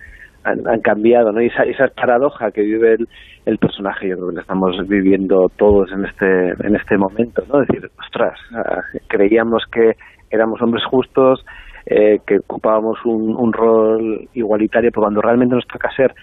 han, 0.46 0.80
cambiado, 0.80 1.32
¿no? 1.32 1.42
Y 1.42 1.46
esa, 1.46 1.64
esa 1.64 1.88
paradoja 1.88 2.52
que 2.52 2.62
vive 2.62 2.92
el, 2.94 3.08
el, 3.46 3.58
personaje, 3.58 4.08
yo 4.08 4.16
creo 4.16 4.30
la 4.30 4.42
estamos 4.42 4.76
viviendo 4.86 5.50
todos 5.56 5.90
en 5.90 6.04
este 6.04 6.50
en 6.64 6.76
este 6.76 6.96
momento, 6.96 7.42
¿no? 7.52 7.62
Es 7.62 7.66
decir, 7.66 7.90
ostras, 7.98 8.38
ah, 8.54 8.80
creíamos 9.08 9.64
que 9.72 9.96
éramos 10.30 10.60
hombres 10.62 10.84
justos, 10.84 11.44
eh, 11.86 12.20
que 12.26 12.38
ocupábamos 12.38 12.98
un, 13.04 13.36
un, 13.36 13.52
rol 13.52 14.28
igualitario, 14.34 14.90
pero 14.90 15.02
cuando 15.02 15.22
realmente 15.22 15.54
nos 15.54 15.66
toca 15.66 15.88
ser 15.94 16.14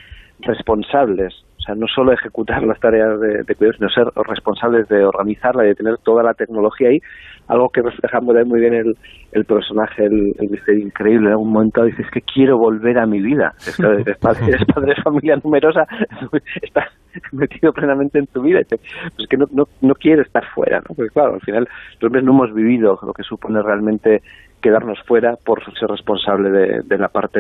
responsables, 0.42 1.34
o 1.58 1.62
sea, 1.62 1.76
no 1.76 1.88
solo 1.88 2.12
ejecutar 2.12 2.62
las 2.64 2.78
tareas 2.82 3.18
de, 3.22 3.44
de 3.44 3.56
cuidado, 3.56 3.78
sino 3.78 3.90
ser 3.90 4.08
responsables 4.28 4.90
de 4.90 5.06
organizarla 5.06 5.64
y 5.64 5.70
de 5.70 5.76
tener 5.76 5.98
toda 6.00 6.22
la 6.22 6.34
tecnología 6.34 6.90
ahí, 6.90 7.00
algo 7.48 7.70
que 7.70 7.82
refleja 7.82 8.20
muy 8.20 8.60
bien 8.60 8.74
el, 8.74 8.98
el 9.32 9.46
personaje, 9.46 10.06
el, 10.06 10.34
el 10.40 10.50
misterio 10.50 10.86
increíble. 10.86 11.30
En 11.30 11.38
un 11.38 11.54
momento 11.54 11.86
dices 11.86 12.08
que 12.12 12.22
quiero 12.22 12.58
volver 12.58 12.98
a 12.98 13.06
mi 13.06 13.22
vida. 13.22 13.54
Es, 13.60 13.80
eres, 13.80 14.18
padre, 14.22 14.58
de 14.58 15.02
familia 15.02 15.38
numerosa, 15.42 15.88
estás 16.62 16.90
metido 17.32 17.72
plenamente 17.74 18.20
en 18.20 18.28
tu 18.28 18.42
vida. 18.42 18.60
Es 18.60 18.80
pues 19.16 19.28
que 19.30 19.38
no, 19.38 19.46
no, 19.52 19.68
no 19.82 19.96
quiero 19.96 20.22
estar 20.22 20.46
fuera, 20.54 20.78
¿no? 20.78 20.96
Porque 20.96 21.12
claro, 21.12 21.36
al 21.36 21.42
final 21.42 21.68
los 21.96 22.04
hombres 22.04 22.24
no 22.24 22.32
hemos 22.32 22.54
vivido 22.54 23.00
lo 23.02 23.14
que 23.14 23.24
supone 23.24 23.62
realmente 23.62 24.22
quedarnos 24.64 24.98
fuera 25.06 25.36
por 25.46 25.62
ser 25.78 25.90
responsable 25.90 26.50
de, 26.50 26.98
la 26.98 27.10
parte 27.10 27.40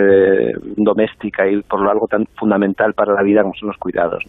doméstica 0.75 1.47
y 1.47 1.61
por 1.61 1.81
lo 1.81 1.89
algo 1.89 2.05
tan 2.05 2.25
fundamental 2.37 2.93
para 2.93 3.13
la 3.13 3.23
vida 3.23 3.41
como 3.41 3.53
son 3.55 3.69
los 3.69 3.77
cuidados. 3.77 4.23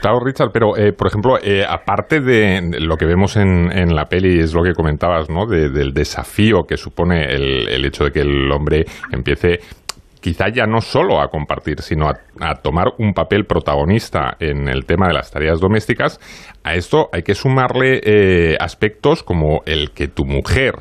Claro, 0.00 0.18
Richard, 0.20 0.50
pero 0.50 0.74
eh, 0.76 0.94
por 0.94 1.08
ejemplo, 1.08 1.36
eh, 1.42 1.62
aparte 1.68 2.20
de 2.20 2.80
lo 2.80 2.96
que 2.96 3.04
vemos 3.04 3.36
en, 3.36 3.70
en, 3.70 3.94
la 3.94 4.06
peli, 4.06 4.40
es 4.40 4.54
lo 4.54 4.62
que 4.62 4.72
comentabas, 4.72 5.28
¿no? 5.28 5.46
del 5.46 5.92
desafío 5.92 6.64
que 6.64 6.78
supone 6.78 7.26
el, 7.26 7.68
el 7.68 7.84
hecho 7.84 8.04
de 8.04 8.12
que 8.12 8.20
el 8.20 8.50
hombre 8.50 8.86
empiece 9.12 9.58
quizá 10.20 10.48
ya 10.48 10.66
no 10.66 10.80
solo 10.80 11.20
a 11.20 11.28
compartir, 11.28 11.80
sino 11.80 12.08
a, 12.08 12.54
tomar 12.62 12.88
un 12.98 13.12
papel 13.12 13.44
protagonista 13.44 14.36
en 14.40 14.68
el 14.68 14.84
tema 14.84 15.08
de 15.08 15.14
las 15.14 15.30
tareas 15.30 15.60
domésticas, 15.60 16.18
a 16.64 16.74
esto 16.74 17.08
hay 17.12 17.22
que 17.22 17.34
sumarle 17.34 18.00
eh, 18.02 18.56
aspectos 18.60 19.22
como 19.22 19.60
el 19.66 19.90
que 19.90 20.08
tu 20.08 20.24
mujer 20.24 20.74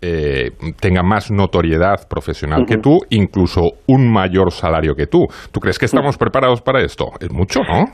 eh, 0.00 0.50
tenga 0.80 1.02
más 1.02 1.30
notoriedad 1.30 2.06
profesional 2.08 2.66
que 2.66 2.76
tú, 2.76 2.98
incluso 3.08 3.60
un 3.86 4.12
mayor 4.12 4.52
salario 4.52 4.94
que 4.94 5.06
tú. 5.06 5.26
¿Tú 5.50 5.60
crees 5.60 5.78
que 5.78 5.86
estamos 5.86 6.18
preparados 6.18 6.60
para 6.60 6.82
esto? 6.82 7.06
Es 7.20 7.32
mucho, 7.32 7.60
¿no? 7.60 7.86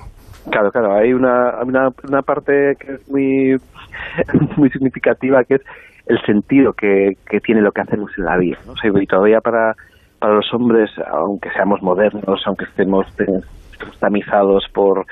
Claro, 0.51 0.71
claro. 0.73 0.95
Hay 0.97 1.13
una, 1.13 1.61
una, 1.63 2.23
parte 2.23 2.73
que 2.81 2.95
es 2.95 3.09
muy, 3.09 3.57
muy 4.57 4.71
significativa, 4.71 5.45
que 5.45 5.57
es 5.57 5.63
el 6.07 6.19
sentido 6.27 6.73
que, 6.73 7.13
tiene 7.45 7.61
lo 7.61 7.71
que 7.71 7.83
hacemos 7.83 8.11
en 8.19 8.25
la 8.25 8.37
vida. 8.39 8.59
¿no? 8.67 8.75
y 9.01 9.07
todavía 9.07 9.41
para, 9.41 9.75
para 10.21 10.35
los 10.35 10.55
hombres, 10.55 10.91
aunque 11.11 11.51
seamos 11.51 11.83
modernos, 11.83 12.41
aunque 12.47 12.67
estemos 12.67 13.07
tamizados 13.99 14.67
por, 14.73 15.07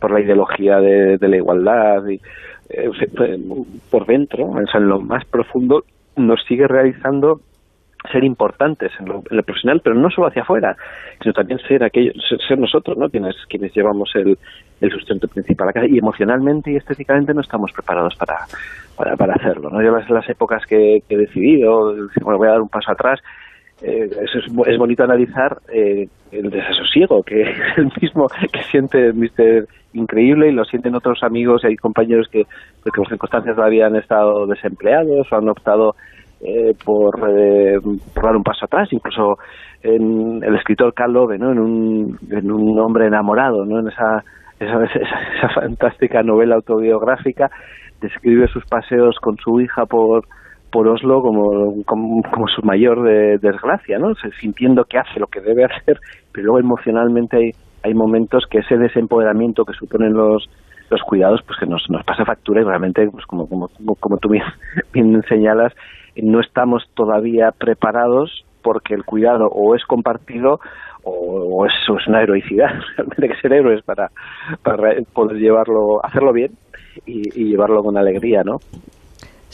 por 0.00 0.10
la 0.10 0.20
ideología 0.20 0.80
de, 0.80 1.18
la 1.20 1.36
igualdad, 1.36 2.06
y, 2.08 2.20
eh, 2.70 2.90
por 3.90 4.06
dentro, 4.06 4.52
en 4.58 4.88
lo 4.88 5.00
más 5.00 5.24
profundo, 5.26 5.84
nos 6.16 6.42
sigue 6.44 6.66
realizando 6.66 7.40
ser 8.10 8.24
importantes 8.24 8.92
en 9.00 9.06
lo, 9.06 9.22
profesional, 9.22 9.80
pero 9.82 9.96
no 9.96 10.10
solo 10.10 10.28
hacia 10.28 10.42
afuera, 10.42 10.76
sino 11.22 11.32
también 11.32 11.58
ser 11.60 11.82
aquellos, 11.84 12.14
ser, 12.46 12.58
nosotros, 12.58 12.98
¿no? 12.98 13.08
Quienes, 13.08 13.34
quienes 13.48 13.74
llevamos 13.74 14.10
el, 14.14 14.38
el 14.80 14.90
sustento 14.90 15.26
principal 15.28 15.68
a 15.68 15.72
casa 15.72 15.86
y 15.86 15.98
emocionalmente 15.98 16.72
y 16.72 16.76
estéticamente 16.76 17.32
no 17.32 17.40
estamos 17.40 17.72
preparados 17.72 18.14
para, 18.16 18.36
para, 18.96 19.16
para 19.16 19.34
hacerlo, 19.34 19.70
¿no? 19.70 19.82
Yo 19.82 19.90
las, 19.90 20.08
las 20.10 20.28
épocas 20.28 20.66
que, 20.66 21.02
he 21.08 21.16
decidido, 21.16 21.94
bueno, 22.22 22.38
voy 22.38 22.48
a 22.48 22.52
dar 22.52 22.60
un 22.60 22.68
paso 22.68 22.92
atrás, 22.92 23.20
eh, 23.82 24.08
es, 24.08 24.30
es, 24.66 24.78
bonito 24.78 25.02
analizar 25.02 25.58
eh, 25.72 26.06
el 26.30 26.50
desasosiego 26.50 27.22
que 27.22 27.42
es 27.42 27.58
el 27.76 27.90
mismo 28.00 28.26
que 28.52 28.62
siente 28.70 29.12
Mister 29.12 29.66
Increíble 29.92 30.48
y 30.48 30.52
lo 30.52 30.64
sienten 30.64 30.94
otros 30.94 31.22
amigos 31.22 31.62
y 31.62 31.68
hay 31.68 31.76
compañeros 31.76 32.28
que, 32.28 32.44
pues, 32.82 32.92
que 32.92 33.00
por 33.00 33.08
circunstancias 33.08 33.54
todavía 33.54 33.86
han 33.86 33.96
estado 33.96 34.46
desempleados 34.46 35.30
o 35.30 35.36
han 35.36 35.48
optado 35.48 35.94
eh, 36.40 36.74
por, 36.84 37.20
dar 37.20 38.36
un 38.36 38.42
paso 38.42 38.66
atrás, 38.66 38.88
incluso 38.92 39.38
en 39.82 40.42
el 40.42 40.56
escritor 40.56 40.92
Carl 40.94 41.12
Love, 41.12 41.38
¿no? 41.38 41.52
en, 41.52 41.58
un, 41.58 42.18
en 42.30 42.50
un 42.50 42.78
hombre 42.80 43.06
enamorado, 43.06 43.64
¿no? 43.64 43.78
en 43.78 43.88
esa, 43.88 44.24
esa, 44.58 44.82
esa 44.84 45.48
fantástica 45.54 46.22
novela 46.22 46.56
autobiográfica, 46.56 47.50
describe 48.00 48.48
sus 48.48 48.64
paseos 48.66 49.16
con 49.20 49.36
su 49.36 49.60
hija 49.60 49.86
por 49.86 50.26
por 50.74 50.88
Oslo 50.88 51.22
como, 51.22 51.84
como, 51.84 52.48
su 52.48 52.60
mayor 52.62 53.04
desgracia, 53.40 53.96
¿no? 53.96 54.12
sintiendo 54.40 54.82
que 54.82 54.98
hace 54.98 55.20
lo 55.20 55.28
que 55.28 55.40
debe 55.40 55.64
hacer, 55.64 56.00
pero 56.32 56.46
luego 56.46 56.58
emocionalmente 56.58 57.36
hay, 57.36 57.50
hay 57.84 57.94
momentos 57.94 58.42
que 58.50 58.58
ese 58.58 58.76
desempoderamiento 58.76 59.64
que 59.64 59.72
suponen 59.74 60.14
los, 60.14 60.50
los 60.90 61.00
cuidados, 61.02 61.42
pues 61.46 61.60
que 61.60 61.66
nos, 61.66 61.88
nos 61.90 62.04
pasa 62.04 62.24
factura 62.24 62.60
y 62.60 62.64
realmente, 62.64 63.06
pues 63.08 63.24
como, 63.26 63.48
como, 63.48 63.68
como 64.00 64.16
tú 64.16 64.30
bien, 64.92 65.22
señalas, 65.28 65.72
no 66.20 66.40
estamos 66.40 66.82
todavía 66.94 67.52
preparados 67.56 68.44
porque 68.60 68.94
el 68.94 69.04
cuidado 69.04 69.46
o 69.52 69.76
es 69.76 69.84
compartido 69.84 70.58
o, 71.04 71.66
es 71.66 72.08
una 72.08 72.20
heroicidad, 72.20 72.70
realmente 72.96 73.28
que 73.28 73.40
ser 73.40 73.52
héroes 73.52 73.84
para, 73.84 74.10
para 74.64 75.00
poder 75.12 75.36
llevarlo, 75.36 76.04
hacerlo 76.04 76.32
bien 76.32 76.50
y, 77.06 77.28
y 77.40 77.50
llevarlo 77.50 77.80
con 77.84 77.96
alegría, 77.96 78.42
¿no? 78.42 78.56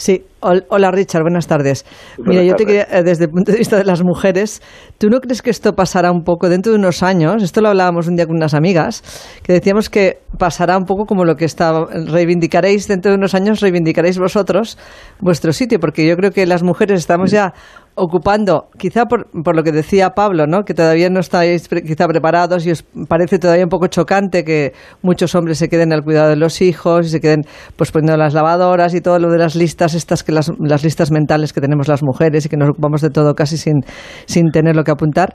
Sí, 0.00 0.25
hola 0.40 0.90
Richard, 0.90 1.21
buenas 1.21 1.47
tardes. 1.47 1.85
Mira, 2.16 2.42
yo 2.42 2.54
te 2.54 2.64
quería, 2.64 2.88
eh, 2.90 3.02
desde 3.02 3.25
el 3.25 3.30
punto 3.30 3.52
de 3.52 3.59
vista 3.59 3.76
de 3.76 3.85
las 3.85 4.02
mujeres, 4.02 4.62
¿tú 4.97 5.11
no 5.11 5.21
crees 5.21 5.42
que 5.42 5.50
esto 5.50 5.75
pasará 5.75 6.11
un 6.11 6.23
poco 6.23 6.49
dentro 6.49 6.73
de 6.73 6.78
unos 6.78 7.02
años? 7.02 7.42
Esto 7.42 7.61
lo 7.61 7.69
hablábamos 7.69 8.09
un 8.09 8.16
día 8.16 8.25
con 8.25 8.37
unas 8.37 8.54
amigas, 8.54 9.02
que 9.42 9.52
decíamos 9.52 9.90
que 9.90 10.23
pasará 10.38 10.78
un 10.78 10.85
poco 10.85 11.04
como 11.04 11.26
lo 11.26 11.37
que 11.37 11.45
está, 11.45 11.85
reivindicaréis 12.07 12.88
dentro 12.88 13.12
de 13.12 13.19
unos 13.19 13.35
años, 13.35 13.61
reivindicaréis 13.61 14.19
vosotros 14.19 14.78
vuestro 15.21 15.52
sitio, 15.52 15.78
porque 15.78 16.07
yo 16.07 16.16
creo 16.16 16.30
que 16.30 16.47
las 16.47 16.62
mujeres 16.62 17.00
estamos 17.00 17.30
ya 17.30 17.52
ocupando, 18.00 18.69
quizá 18.78 19.04
por, 19.04 19.30
por, 19.45 19.54
lo 19.54 19.62
que 19.62 19.73
decía 19.73 20.11
Pablo, 20.11 20.47
¿no? 20.47 20.62
que 20.62 20.73
todavía 20.73 21.11
no 21.11 21.21
estáis 21.21 21.69
quizá 21.69 22.07
preparados 22.09 22.66
y 22.66 22.71
os 22.71 22.83
parece 23.09 23.38
todavía 23.38 23.64
un 23.64 23.69
poco 23.69 23.88
chocante 23.88 24.42
que 24.42 24.73
muchos 25.02 25.35
hombres 25.35 25.59
se 25.59 25.69
queden 25.69 25.92
al 25.92 26.02
cuidado 26.02 26.30
de 26.30 26.37
los 26.37 26.62
hijos 26.62 27.07
y 27.07 27.11
se 27.11 27.21
queden 27.21 27.42
pues 27.76 27.92
poniendo 27.92 28.16
las 28.16 28.33
lavadoras 28.33 28.95
y 28.95 29.02
todo 29.02 29.19
lo 29.19 29.30
de 29.30 29.37
las 29.37 29.54
listas 29.54 29.95
estas 29.95 30.25
que 30.25 30.33
las, 30.33 30.50
las 30.59 30.83
listas 30.83 31.11
mentales 31.11 31.52
que 31.52 31.61
tenemos 31.61 31.88
las 31.88 32.02
mujeres 32.02 32.47
y 32.47 32.49
que 32.49 32.57
nos 32.57 32.71
ocupamos 32.71 33.02
de 33.02 33.11
todo 33.11 33.35
casi 33.35 33.59
sin, 33.59 33.83
sin 34.25 34.50
tener 34.50 34.75
lo 34.75 34.83
que 34.83 34.92
apuntar 34.92 35.35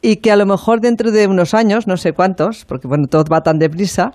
y 0.00 0.16
que 0.16 0.32
a 0.32 0.36
lo 0.36 0.46
mejor 0.46 0.80
dentro 0.80 1.10
de 1.10 1.26
unos 1.26 1.52
años, 1.54 1.86
no 1.86 1.96
sé 1.96 2.12
cuántos, 2.12 2.64
porque 2.64 2.88
bueno, 2.88 3.06
todo 3.08 3.24
va 3.30 3.40
tan 3.40 3.58
deprisa, 3.58 4.12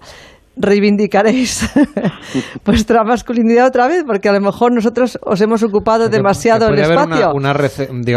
reivindicaréis 0.61 1.69
vuestra 2.65 3.03
masculinidad 3.03 3.67
otra 3.67 3.87
vez, 3.87 4.03
porque 4.05 4.29
a 4.29 4.33
lo 4.33 4.41
mejor 4.41 4.71
nosotros 4.71 5.19
os 5.23 5.41
hemos 5.41 5.63
ocupado 5.63 6.09
demasiado 6.09 6.67
el 6.67 6.79
espacio. 6.79 7.31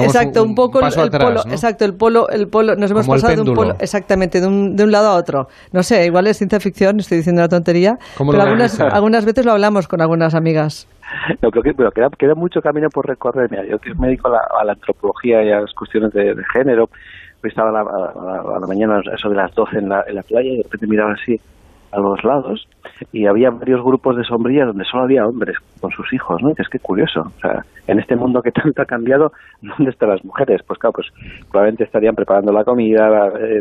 exacto, 0.03 0.43
un, 0.43 0.55
poco 0.55 0.81
el, 0.81 1.11
polo, 1.11 1.41
exacto, 1.51 1.85
el 1.85 1.95
polo, 1.95 2.29
el 2.29 2.49
polo, 2.49 2.77
nos 2.77 2.91
hemos 2.91 3.07
pasado 3.07 3.35
de 3.35 3.51
un 3.51 3.55
polo, 3.55 3.75
exactamente, 3.81 4.41
de 4.41 4.47
un, 4.47 4.77
de 4.77 4.85
un 4.85 4.93
lado 4.93 5.09
a 5.09 5.17
otro. 5.17 5.49
No 5.73 5.83
sé, 5.83 6.07
igual 6.07 6.27
es 6.27 6.39
ciencia 6.39 6.61
ficción, 6.61 7.01
estoy 7.01 7.19
diciendo 7.19 7.41
una 7.41 7.49
tontería, 7.49 7.97
pero 8.17 8.41
algunas, 8.41 8.81
algunas 8.81 9.25
veces 9.25 9.45
lo 9.45 9.53
hablamos 9.53 9.89
con 9.89 10.01
algunas 10.01 10.35
amigas. 10.35 10.89
No, 11.43 11.51
creo 11.51 11.63
que 11.63 11.75
pero 11.75 11.91
queda, 11.91 12.09
queda 12.19 12.35
mucho 12.35 12.61
camino 12.61 12.89
por 12.89 13.07
recorrer. 13.07 13.51
Mira, 13.51 13.65
yo 13.67 13.79
que 13.79 13.95
me 13.95 14.09
dedico 14.09 14.29
a 14.29 14.33
la, 14.33 14.41
a 14.61 14.65
la 14.65 14.73
antropología 14.73 15.43
y 15.43 15.51
a 15.51 15.61
las 15.61 15.73
cuestiones 15.75 16.13
de, 16.13 16.35
género, 16.53 16.89
pues 17.41 17.53
estaba 17.53 17.69
a 17.69 17.73
la, 17.73 17.81
a, 17.81 18.61
la, 18.61 18.67
mañana, 18.67 19.01
eso 19.15 19.29
de 19.29 19.37
las 19.37 19.55
12 19.55 19.79
en 19.79 19.89
la, 19.89 20.05
en 20.07 20.15
la 20.15 20.23
playa, 20.23 20.51
y 20.51 20.57
de 20.57 20.63
repente 20.63 20.87
miraba 20.87 21.13
así 21.13 21.39
a 21.95 22.01
los 22.01 22.23
lados 22.25 22.67
y 23.13 23.27
había 23.27 23.51
varios 23.51 23.83
grupos 23.83 24.17
de 24.17 24.25
sombrillas 24.25 24.67
donde 24.67 24.85
solo 24.85 25.05
había 25.05 25.27
hombres 25.27 25.57
con 25.81 25.91
sus 25.91 26.13
hijos, 26.13 26.43
¿no? 26.43 26.51
Y 26.51 26.55
es 26.59 26.69
que 26.69 26.79
curioso, 26.79 27.21
o 27.21 27.41
sea, 27.41 27.65
en 27.87 28.01
este 28.01 28.17
mundo 28.17 28.43
que 28.43 28.51
tanto 28.51 28.83
ha 28.83 28.85
cambiado, 28.85 29.33
¿dónde 29.63 29.91
están 29.91 30.11
las 30.11 30.25
mujeres? 30.25 30.63
Pues 30.67 30.79
claro, 30.79 30.95
pues 30.95 31.09
probablemente 31.51 31.85
estarían 31.85 32.15
preparando 32.15 32.53
la 32.53 32.65
comida, 32.65 33.33
eh, 33.39 33.61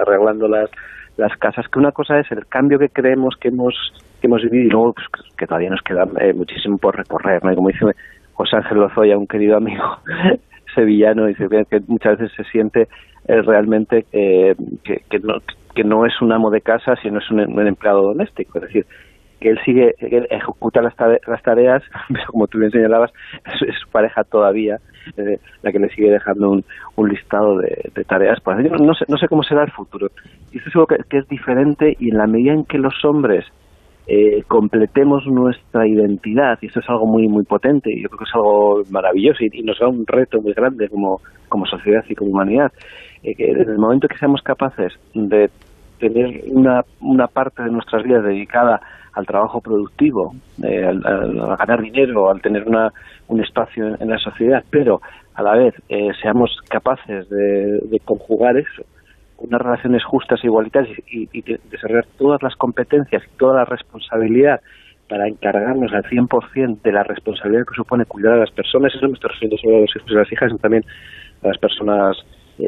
arreglando 0.00 0.48
las, 0.48 0.70
las 1.16 1.36
casas, 1.38 1.66
que 1.68 1.78
una 1.78 1.92
cosa 1.92 2.18
es 2.18 2.30
el 2.32 2.46
cambio 2.46 2.78
que 2.78 2.88
creemos 2.88 3.36
que 3.40 3.48
hemos 3.48 3.74
que 4.20 4.26
hemos 4.26 4.42
vivido 4.42 4.64
y 4.64 4.70
luego 4.70 4.92
pues, 4.92 5.06
que 5.36 5.46
todavía 5.46 5.70
nos 5.70 5.80
queda 5.82 6.04
eh, 6.20 6.34
muchísimo 6.34 6.76
por 6.78 6.96
recorrer, 6.96 7.42
¿no? 7.44 7.54
Como 7.54 7.68
dice 7.68 7.86
José 8.34 8.56
Ángel 8.56 8.78
Lozoya, 8.78 9.16
un 9.16 9.26
querido 9.26 9.56
amigo 9.56 9.84
sevillano, 10.74 11.26
dice 11.26 11.46
que 11.68 11.80
muchas 11.86 12.18
veces 12.18 12.36
se 12.36 12.44
siente 12.50 12.88
eh, 13.28 13.42
realmente 13.42 14.04
que, 14.10 14.54
que, 15.08 15.18
no, 15.20 15.34
que 15.74 15.84
no 15.84 16.06
es 16.06 16.20
un 16.20 16.32
amo 16.32 16.50
de 16.50 16.60
casa, 16.60 16.96
sino 17.02 17.18
es 17.18 17.30
un, 17.30 17.40
empleado 17.40 18.02
doméstico. 18.02 18.58
Es 18.58 18.64
decir, 18.64 18.86
que 19.40 19.50
él 19.50 19.58
sigue, 19.64 19.94
él 19.98 20.26
ejecuta 20.30 20.82
las, 20.82 20.94
tareas, 21.42 21.82
como 22.28 22.46
tú 22.46 22.58
bien 22.58 22.70
señalabas, 22.70 23.12
es, 23.44 23.74
su 23.78 23.88
pareja 23.90 24.24
todavía 24.24 24.78
eh, 25.16 25.38
la 25.62 25.72
que 25.72 25.78
le 25.78 25.88
sigue 25.90 26.10
dejando 26.10 26.50
un, 26.50 27.08
listado 27.08 27.58
de, 27.58 28.04
tareas. 28.04 28.38
Pues 28.40 28.58
no 28.80 28.94
sé, 28.94 29.04
no 29.08 29.16
sé 29.16 29.28
cómo 29.28 29.42
será 29.42 29.62
el 29.62 29.70
futuro. 29.70 30.08
Y 30.52 30.58
esto 30.58 30.68
es 30.68 30.76
algo 30.76 30.86
que, 30.86 31.18
es 31.18 31.28
diferente 31.28 31.96
y 31.98 32.10
en 32.10 32.18
la 32.18 32.26
medida 32.26 32.52
en 32.52 32.64
que 32.64 32.78
los 32.78 33.04
hombres 33.04 33.46
eh, 34.06 34.42
completemos 34.48 35.24
nuestra 35.26 35.86
identidad, 35.86 36.58
y 36.60 36.66
esto 36.66 36.80
es 36.80 36.88
algo 36.90 37.06
muy 37.06 37.28
muy 37.28 37.44
potente, 37.44 37.92
y 37.92 38.02
yo 38.02 38.08
creo 38.08 38.18
que 38.18 38.24
es 38.24 38.34
algo 38.34 38.82
maravilloso 38.90 39.44
y, 39.44 39.62
nos 39.62 39.78
da 39.78 39.86
un 39.86 40.04
reto 40.04 40.40
muy 40.40 40.52
grande 40.52 40.88
como, 40.88 41.20
como 41.48 41.64
sociedad 41.66 42.04
y 42.08 42.14
como 42.16 42.32
humanidad, 42.32 42.72
eh, 43.22 43.34
que 43.34 43.50
en 43.50 43.60
el 43.60 43.78
momento 43.78 44.08
que 44.08 44.18
seamos 44.18 44.42
capaces 44.42 44.92
de 45.14 45.50
tener 45.98 46.42
una, 46.48 46.82
una 47.00 47.26
parte 47.26 47.62
de 47.62 47.70
nuestras 47.70 48.02
vidas 48.02 48.24
dedicada 48.24 48.80
al 49.12 49.26
trabajo 49.26 49.60
productivo, 49.60 50.34
eh, 50.62 50.84
al, 50.84 51.00
ganar 51.58 51.80
dinero, 51.80 52.30
al 52.30 52.40
tener 52.40 52.66
una, 52.66 52.92
un 53.28 53.42
espacio 53.42 53.96
en, 53.98 54.08
la 54.08 54.18
sociedad, 54.18 54.64
pero 54.70 55.00
a 55.34 55.42
la 55.42 55.54
vez 55.54 55.74
eh, 55.88 56.10
seamos 56.20 56.56
capaces 56.68 57.28
de, 57.28 58.00
conjugar 58.04 58.56
eso, 58.56 58.82
unas 59.38 59.60
relaciones 59.60 60.04
justas 60.04 60.40
e 60.42 60.46
igualitarias 60.46 60.98
y, 61.06 61.26
desarrollar 61.70 62.06
todas 62.18 62.42
las 62.42 62.54
competencias 62.56 63.22
y 63.24 63.38
toda 63.38 63.56
la 63.56 63.64
responsabilidad 63.64 64.60
para 65.08 65.26
encargarnos 65.26 65.92
al 65.92 66.04
100% 66.04 66.82
de 66.82 66.92
la 66.92 67.02
responsabilidad 67.02 67.66
que 67.66 67.74
supone 67.74 68.04
cuidar 68.04 68.34
a 68.34 68.38
las 68.38 68.50
personas, 68.52 68.94
eso 68.94 69.08
me 69.08 69.14
estoy 69.14 69.30
refiriendo 69.30 69.56
solo 69.58 69.76
a 69.78 69.80
los 69.80 69.96
hijos 69.96 70.10
y 70.10 70.14
las 70.14 70.32
hijas, 70.32 70.48
sino 70.48 70.58
también 70.58 70.84
a 71.42 71.48
las 71.48 71.58
personas 71.58 72.16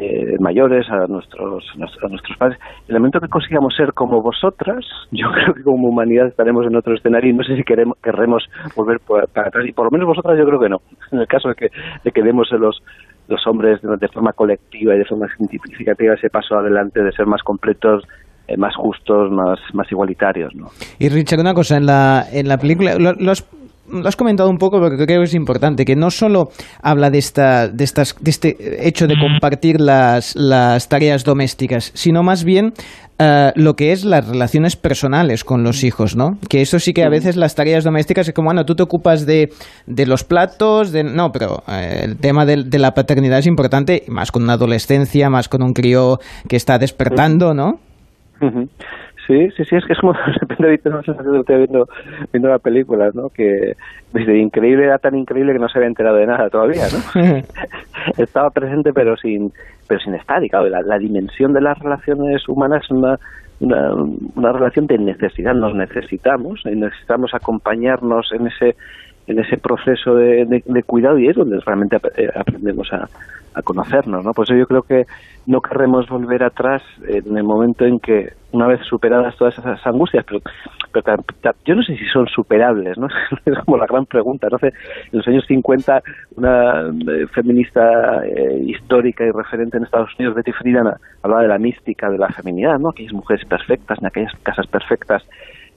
eh, 0.01 0.35
mayores, 0.39 0.89
a 0.89 1.07
nuestros, 1.07 1.63
a 1.75 2.07
nuestros 2.07 2.37
padres. 2.37 2.59
El 2.87 2.95
momento 2.95 3.19
que 3.19 3.27
consigamos 3.27 3.75
ser 3.75 3.93
como 3.93 4.21
vosotras, 4.21 4.85
yo 5.11 5.27
creo 5.33 5.53
que 5.53 5.63
como 5.63 5.89
humanidad 5.89 6.27
estaremos 6.27 6.65
en 6.65 6.75
otro 6.75 6.95
escenario 6.95 7.31
y 7.31 7.33
no 7.33 7.43
sé 7.43 7.55
si 7.55 7.63
queremos, 7.63 7.97
querremos 8.01 8.43
volver 8.75 8.99
para 9.05 9.47
atrás. 9.47 9.65
Y 9.67 9.71
por 9.71 9.85
lo 9.85 9.91
menos 9.91 10.07
vosotras 10.07 10.37
yo 10.37 10.45
creo 10.45 10.59
que 10.59 10.69
no. 10.69 10.77
En 11.11 11.19
el 11.19 11.27
caso 11.27 11.49
de 11.49 11.55
que, 11.55 11.67
de 12.03 12.11
que 12.11 12.23
demos 12.23 12.49
los, 12.51 12.81
los 13.27 13.47
hombres 13.47 13.79
de, 13.81 14.07
forma 14.07 14.33
colectiva 14.33 14.95
y 14.95 14.99
de 14.99 15.05
forma 15.05 15.27
significativa 15.37 16.15
ese 16.15 16.29
paso 16.29 16.55
adelante 16.55 17.01
de 17.01 17.11
ser 17.11 17.25
más 17.27 17.41
completos, 17.43 18.03
eh, 18.47 18.57
más 18.57 18.75
justos, 18.75 19.31
más, 19.31 19.59
más 19.73 19.91
igualitarios. 19.91 20.53
¿no? 20.55 20.67
Y 20.99 21.09
Richard, 21.09 21.39
una 21.39 21.53
cosa, 21.53 21.77
en 21.77 21.85
la, 21.85 22.25
en 22.31 22.47
la 22.47 22.57
película, 22.57 22.95
los 22.97 23.19
lo 23.19 23.31
has 23.31 23.47
comentado 24.15 24.49
un 24.49 24.57
poco 24.57 24.79
porque 24.79 24.95
creo 24.95 25.19
que 25.19 25.25
es 25.25 25.33
importante, 25.33 25.85
que 25.85 25.95
no 25.95 26.09
solo 26.09 26.49
habla 26.81 27.09
de, 27.09 27.17
esta, 27.17 27.67
de, 27.67 27.83
estas, 27.83 28.15
de 28.19 28.31
este 28.31 28.87
hecho 28.87 29.07
de 29.07 29.15
compartir 29.19 29.79
las, 29.79 30.35
las 30.35 30.89
tareas 30.89 31.23
domésticas, 31.23 31.91
sino 31.93 32.23
más 32.23 32.43
bien 32.43 32.73
eh, 33.19 33.51
lo 33.55 33.75
que 33.75 33.91
es 33.91 34.03
las 34.05 34.27
relaciones 34.27 34.75
personales 34.75 35.43
con 35.43 35.63
los 35.63 35.83
hijos, 35.83 36.15
¿no? 36.15 36.37
Que 36.49 36.61
eso 36.61 36.79
sí 36.79 36.93
que 36.93 37.03
a 37.03 37.09
veces 37.09 37.35
las 37.35 37.55
tareas 37.55 37.83
domésticas 37.83 38.27
es 38.27 38.33
como, 38.33 38.47
bueno, 38.47 38.65
tú 38.65 38.75
te 38.75 38.83
ocupas 38.83 39.25
de, 39.25 39.49
de 39.85 40.05
los 40.05 40.23
platos, 40.23 40.91
de... 40.91 41.03
No, 41.03 41.31
pero 41.31 41.63
eh, 41.67 42.01
el 42.03 42.17
tema 42.17 42.45
de, 42.45 42.63
de, 42.63 42.79
la 42.79 42.93
paternidad 42.93 43.39
es 43.39 43.47
importante, 43.47 44.03
más 44.07 44.31
con 44.31 44.43
una 44.43 44.53
adolescencia, 44.53 45.29
más 45.29 45.47
con 45.47 45.61
un 45.61 45.73
crío 45.73 46.17
que 46.49 46.55
está 46.55 46.79
despertando, 46.79 47.53
¿no? 47.53 47.79
Sí, 49.25 49.49
sí, 49.55 49.63
sí, 49.63 49.75
es 49.75 49.85
que 49.85 49.93
es 49.93 49.99
como 49.99 50.13
de 50.47 50.55
repente 50.55 50.77
sensación 50.81 51.33
de 51.33 51.39
estoy 51.39 51.57
viendo, 51.57 51.87
viendo 52.31 52.49
la 52.49 52.59
película, 52.59 53.09
¿no? 53.13 53.29
Que 53.29 53.73
desde 54.11 54.37
increíble 54.37 54.85
era 54.85 54.97
tan 54.97 55.15
increíble 55.15 55.53
que 55.53 55.59
no 55.59 55.69
se 55.69 55.77
había 55.77 55.87
enterado 55.87 56.17
de 56.17 56.27
nada 56.27 56.49
todavía, 56.49 56.83
¿no? 56.91 57.21
Estaba 58.17 58.49
presente 58.49 58.91
pero 58.93 59.15
sin 59.17 59.51
pero 59.87 59.99
sin 59.99 60.15
estar, 60.15 60.43
y 60.43 60.49
claro, 60.49 60.67
la, 60.69 60.81
la 60.81 60.97
dimensión 60.97 61.53
de 61.53 61.61
las 61.61 61.77
relaciones 61.79 62.47
humanas 62.47 62.83
es 62.83 62.91
una, 62.91 63.19
una, 63.59 63.93
una 64.35 64.51
relación 64.51 64.87
de 64.87 64.97
necesidad, 64.97 65.53
nos 65.53 65.75
necesitamos, 65.75 66.61
y 66.65 66.75
necesitamos 66.75 67.33
acompañarnos 67.33 68.31
en 68.31 68.47
ese 68.47 68.75
en 69.27 69.39
ese 69.39 69.57
proceso 69.57 70.15
de, 70.15 70.63
de, 70.65 70.83
cuidado 70.83 71.17
y 71.17 71.29
es 71.29 71.35
donde 71.37 71.57
realmente 71.65 71.97
eh, 72.17 72.27
aprendemos 72.35 72.91
a, 72.91 73.07
a 73.53 73.61
conocernos, 73.61 74.23
¿no? 74.23 74.31
Por 74.33 74.45
eso 74.45 74.55
yo 74.55 74.65
creo 74.65 74.81
que 74.81 75.05
no 75.47 75.61
querremos 75.61 76.09
volver 76.09 76.43
atrás 76.43 76.81
en 77.07 77.37
el 77.37 77.43
momento 77.43 77.85
en 77.85 77.99
que, 77.99 78.33
una 78.53 78.67
vez 78.67 78.79
superadas 78.87 79.35
todas 79.35 79.57
esas 79.57 79.85
angustias, 79.85 80.23
pero, 80.25 80.39
pero 80.93 81.23
yo 81.65 81.75
no 81.75 81.83
sé 81.83 81.97
si 81.97 82.05
son 82.05 82.27
superables, 82.27 82.97
¿no? 82.97 83.07
Es 83.45 83.57
como 83.65 83.77
la 83.77 83.87
gran 83.87 84.05
pregunta, 84.05 84.47
no 84.49 84.57
en 84.61 84.71
los 85.11 85.27
años 85.27 85.43
50 85.47 86.01
una 86.37 86.89
eh, 86.89 87.27
feminista 87.33 88.23
eh, 88.25 88.63
histórica 88.65 89.25
y 89.25 89.31
referente 89.31 89.77
en 89.77 89.83
Estados 89.83 90.11
Unidos, 90.17 90.35
Betty 90.35 90.51
Friedan, 90.51 90.93
hablaba 91.23 91.41
de 91.41 91.47
la 91.49 91.57
mística 91.57 92.09
de 92.09 92.17
la 92.17 92.29
feminidad, 92.29 92.79
¿no? 92.79 92.89
Aquellas 92.89 93.13
mujeres 93.13 93.45
perfectas, 93.45 93.97
en 93.99 94.05
aquellas 94.05 94.33
casas 94.43 94.67
perfectas, 94.67 95.23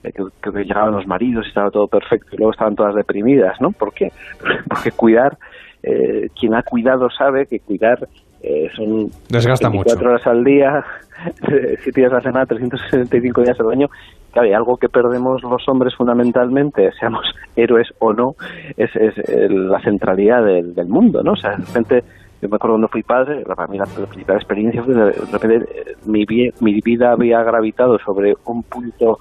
que, 0.02 0.12
que, 0.12 0.64
llegaban 0.64 0.92
los 0.92 1.06
maridos 1.06 1.46
y 1.46 1.48
estaba 1.48 1.70
todo 1.70 1.88
perfecto 1.88 2.28
y 2.32 2.36
luego 2.36 2.52
estaban 2.52 2.76
todas 2.76 2.94
deprimidas, 2.94 3.60
¿no? 3.60 3.72
¿Por 3.72 3.92
qué? 3.92 4.12
Porque 4.68 4.92
cuidar 4.92 5.36
eh, 5.82 6.28
quien 6.38 6.54
ha 6.54 6.62
cuidado 6.62 7.08
sabe 7.10 7.46
que 7.46 7.60
cuidar 7.60 8.06
eh, 8.46 8.68
son 8.76 9.11
Desgasta 9.28 9.68
24 9.68 10.09
horas 10.09 10.26
al 10.26 10.44
día, 10.44 10.85
7 11.46 11.90
días 11.94 12.12
a 12.12 12.16
la 12.16 12.20
semana, 12.20 12.46
365 12.46 13.42
días 13.42 13.59
al 13.59 13.70
año. 13.70 13.88
Claro, 14.32 14.56
algo 14.56 14.76
que 14.76 14.88
perdemos 14.88 15.42
los 15.42 15.68
hombres 15.68 15.94
fundamentalmente, 15.96 16.90
seamos 17.00 17.24
héroes 17.56 17.88
o 17.98 18.12
no, 18.12 18.37
es, 18.76 18.90
la 19.48 19.80
centralidad 19.80 20.44
del, 20.44 20.87
mundo, 20.87 21.22
¿no? 21.24 21.32
O 21.32 21.37
sea, 21.37 21.56
de 21.56 21.64
repente, 21.64 22.04
yo 22.40 22.48
me 22.48 22.56
acuerdo 22.56 22.74
cuando 22.74 22.88
fui 22.88 23.02
padre, 23.02 23.42
para 23.42 23.66
mí 23.66 23.78
la, 23.78 23.87
principal 23.87 24.37
experiencia 24.37 24.82
fue 24.85 24.94
de 24.94 25.11
repente 25.32 25.56
eh, 25.56 25.94
mi, 26.04 26.24
mi 26.61 26.80
vida 26.85 27.12
había 27.12 27.42
gravitado 27.42 27.98
sobre 27.98 28.35
un 28.44 28.62
punto 28.62 29.18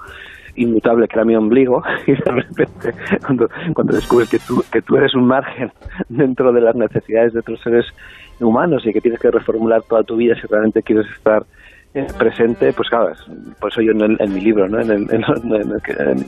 inmutable 0.56 1.08
que 1.08 1.16
era 1.16 1.26
mi 1.26 1.36
ombligo 1.36 1.84
y 2.08 2.12
de 2.14 2.32
repente 2.32 2.94
cuando, 3.26 3.48
cuando 3.74 3.96
descubres 3.96 4.30
que 4.30 4.40
tú, 4.40 4.64
que 4.72 4.82
tú 4.82 4.96
eres 4.98 5.14
un 5.16 5.28
margen 5.28 5.72
dentro 6.10 6.52
de 6.52 6.62
las 6.62 6.76
necesidades 6.76 7.34
de 7.34 7.40
otros 7.40 7.60
seres 7.62 7.86
humanos 8.40 8.86
y 8.86 8.94
que 8.94 9.02
tienes 9.02 9.20
que 9.20 9.32
reformular 9.32 9.84
toda 9.84 10.04
tu 10.04 10.16
vida 10.16 10.36
si 10.36 10.48
realmente 10.48 10.84
quieres 10.84 11.08
estar 11.16 11.46
presente, 12.18 12.74
pues 12.74 12.90
claro, 12.90 13.14
por 13.60 13.72
eso 13.72 13.82
yo 13.82 13.94
en, 13.94 14.34
mi 14.34 14.42
libro, 14.42 14.68
¿no? 14.68 14.82
en, 14.82 15.08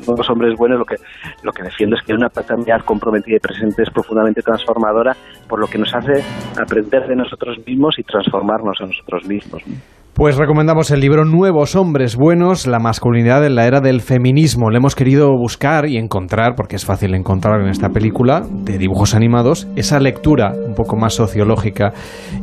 Los 0.07 0.29
hombres 0.29 0.55
buenos, 0.57 0.79
lo 0.79 0.85
que, 0.85 0.95
lo 1.43 1.51
que 1.51 1.63
defiendo 1.63 1.97
es 1.97 2.03
que 2.03 2.13
una 2.13 2.29
paternidad 2.29 2.81
comprometida 2.81 3.35
y 3.35 3.39
presente 3.39 3.83
es 3.83 3.89
profundamente 3.89 4.41
transformadora, 4.41 5.15
por 5.49 5.59
lo 5.59 5.67
que 5.67 5.77
nos 5.77 5.93
hace 5.93 6.23
aprender 6.57 7.07
de 7.07 7.17
nosotros 7.17 7.57
mismos 7.65 7.99
y 7.99 8.03
transformarnos 8.03 8.79
a 8.79 8.85
nosotros 8.85 9.25
mismos. 9.25 9.61
Pues 10.17 10.35
recomendamos 10.35 10.89
el 10.89 10.99
libro 10.99 11.25
Nuevos 11.25 11.75
Hombres 11.75 12.15
Buenos, 12.15 12.65
la 12.65 12.79
masculinidad 12.79 13.45
en 13.45 13.53
la 13.53 13.67
era 13.67 13.81
del 13.81 14.01
feminismo. 14.01 14.71
Le 14.71 14.77
hemos 14.77 14.95
querido 14.95 15.29
buscar 15.37 15.87
y 15.87 15.97
encontrar, 15.97 16.55
porque 16.55 16.75
es 16.75 16.85
fácil 16.85 17.13
encontrar 17.13 17.61
en 17.61 17.67
esta 17.67 17.89
película 17.89 18.41
de 18.49 18.79
dibujos 18.79 19.13
animados, 19.13 19.67
esa 19.75 19.99
lectura 19.99 20.53
un 20.55 20.73
poco 20.73 20.97
más 20.97 21.13
sociológica 21.13 21.93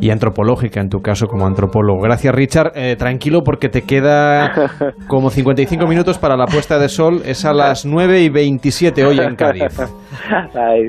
y 0.01 0.11
antropológica, 0.11 0.81
en 0.81 0.89
tu 0.89 1.01
caso 1.01 1.27
como 1.27 1.47
antropólogo. 1.47 2.01
Gracias 2.01 2.33
Richard. 2.33 2.71
Eh, 2.77 2.95
tranquilo 2.97 3.43
porque 3.45 3.69
te 3.69 3.83
queda 3.83 4.53
como 5.09 5.31
55 5.31 5.85
minutos 5.89 6.17
para 6.19 6.37
la 6.37 6.47
puesta 6.47 6.79
de 6.79 6.89
sol. 6.89 7.23
Es 7.27 7.45
a 7.45 7.53
las 7.53 7.85
9 7.85 8.21
y 8.23 8.29
27 8.29 9.05
hoy 9.05 9.19
en 9.19 9.35
Cádiz. 9.35 9.81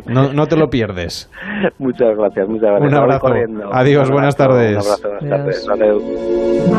No, 0.06 0.46
te 0.46 0.56
lo 0.56 0.68
pierdes. 0.68 1.32
Muchas 1.80 2.16
gracias, 2.16 2.48
muchas 2.48 2.70
gracias. 2.70 2.92
Un 2.92 2.96
abrazo. 2.96 3.28
Adiós, 3.74 4.12
buenas 4.12 4.36
tardes. 4.36 4.86
Un 4.86 5.10
abrazo, 5.10 5.10
buenas 5.20 5.66
tardes. 5.66 6.75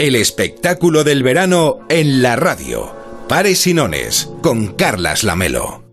El 0.00 0.16
espectáculo 0.16 1.04
del 1.04 1.22
verano 1.22 1.80
en 1.90 2.22
la 2.22 2.34
radio. 2.34 2.90
Pares 3.28 3.66
y 3.66 3.74
Nones 3.74 4.30
con 4.42 4.68
Carlas 4.68 5.24
Lamelo. 5.24 5.89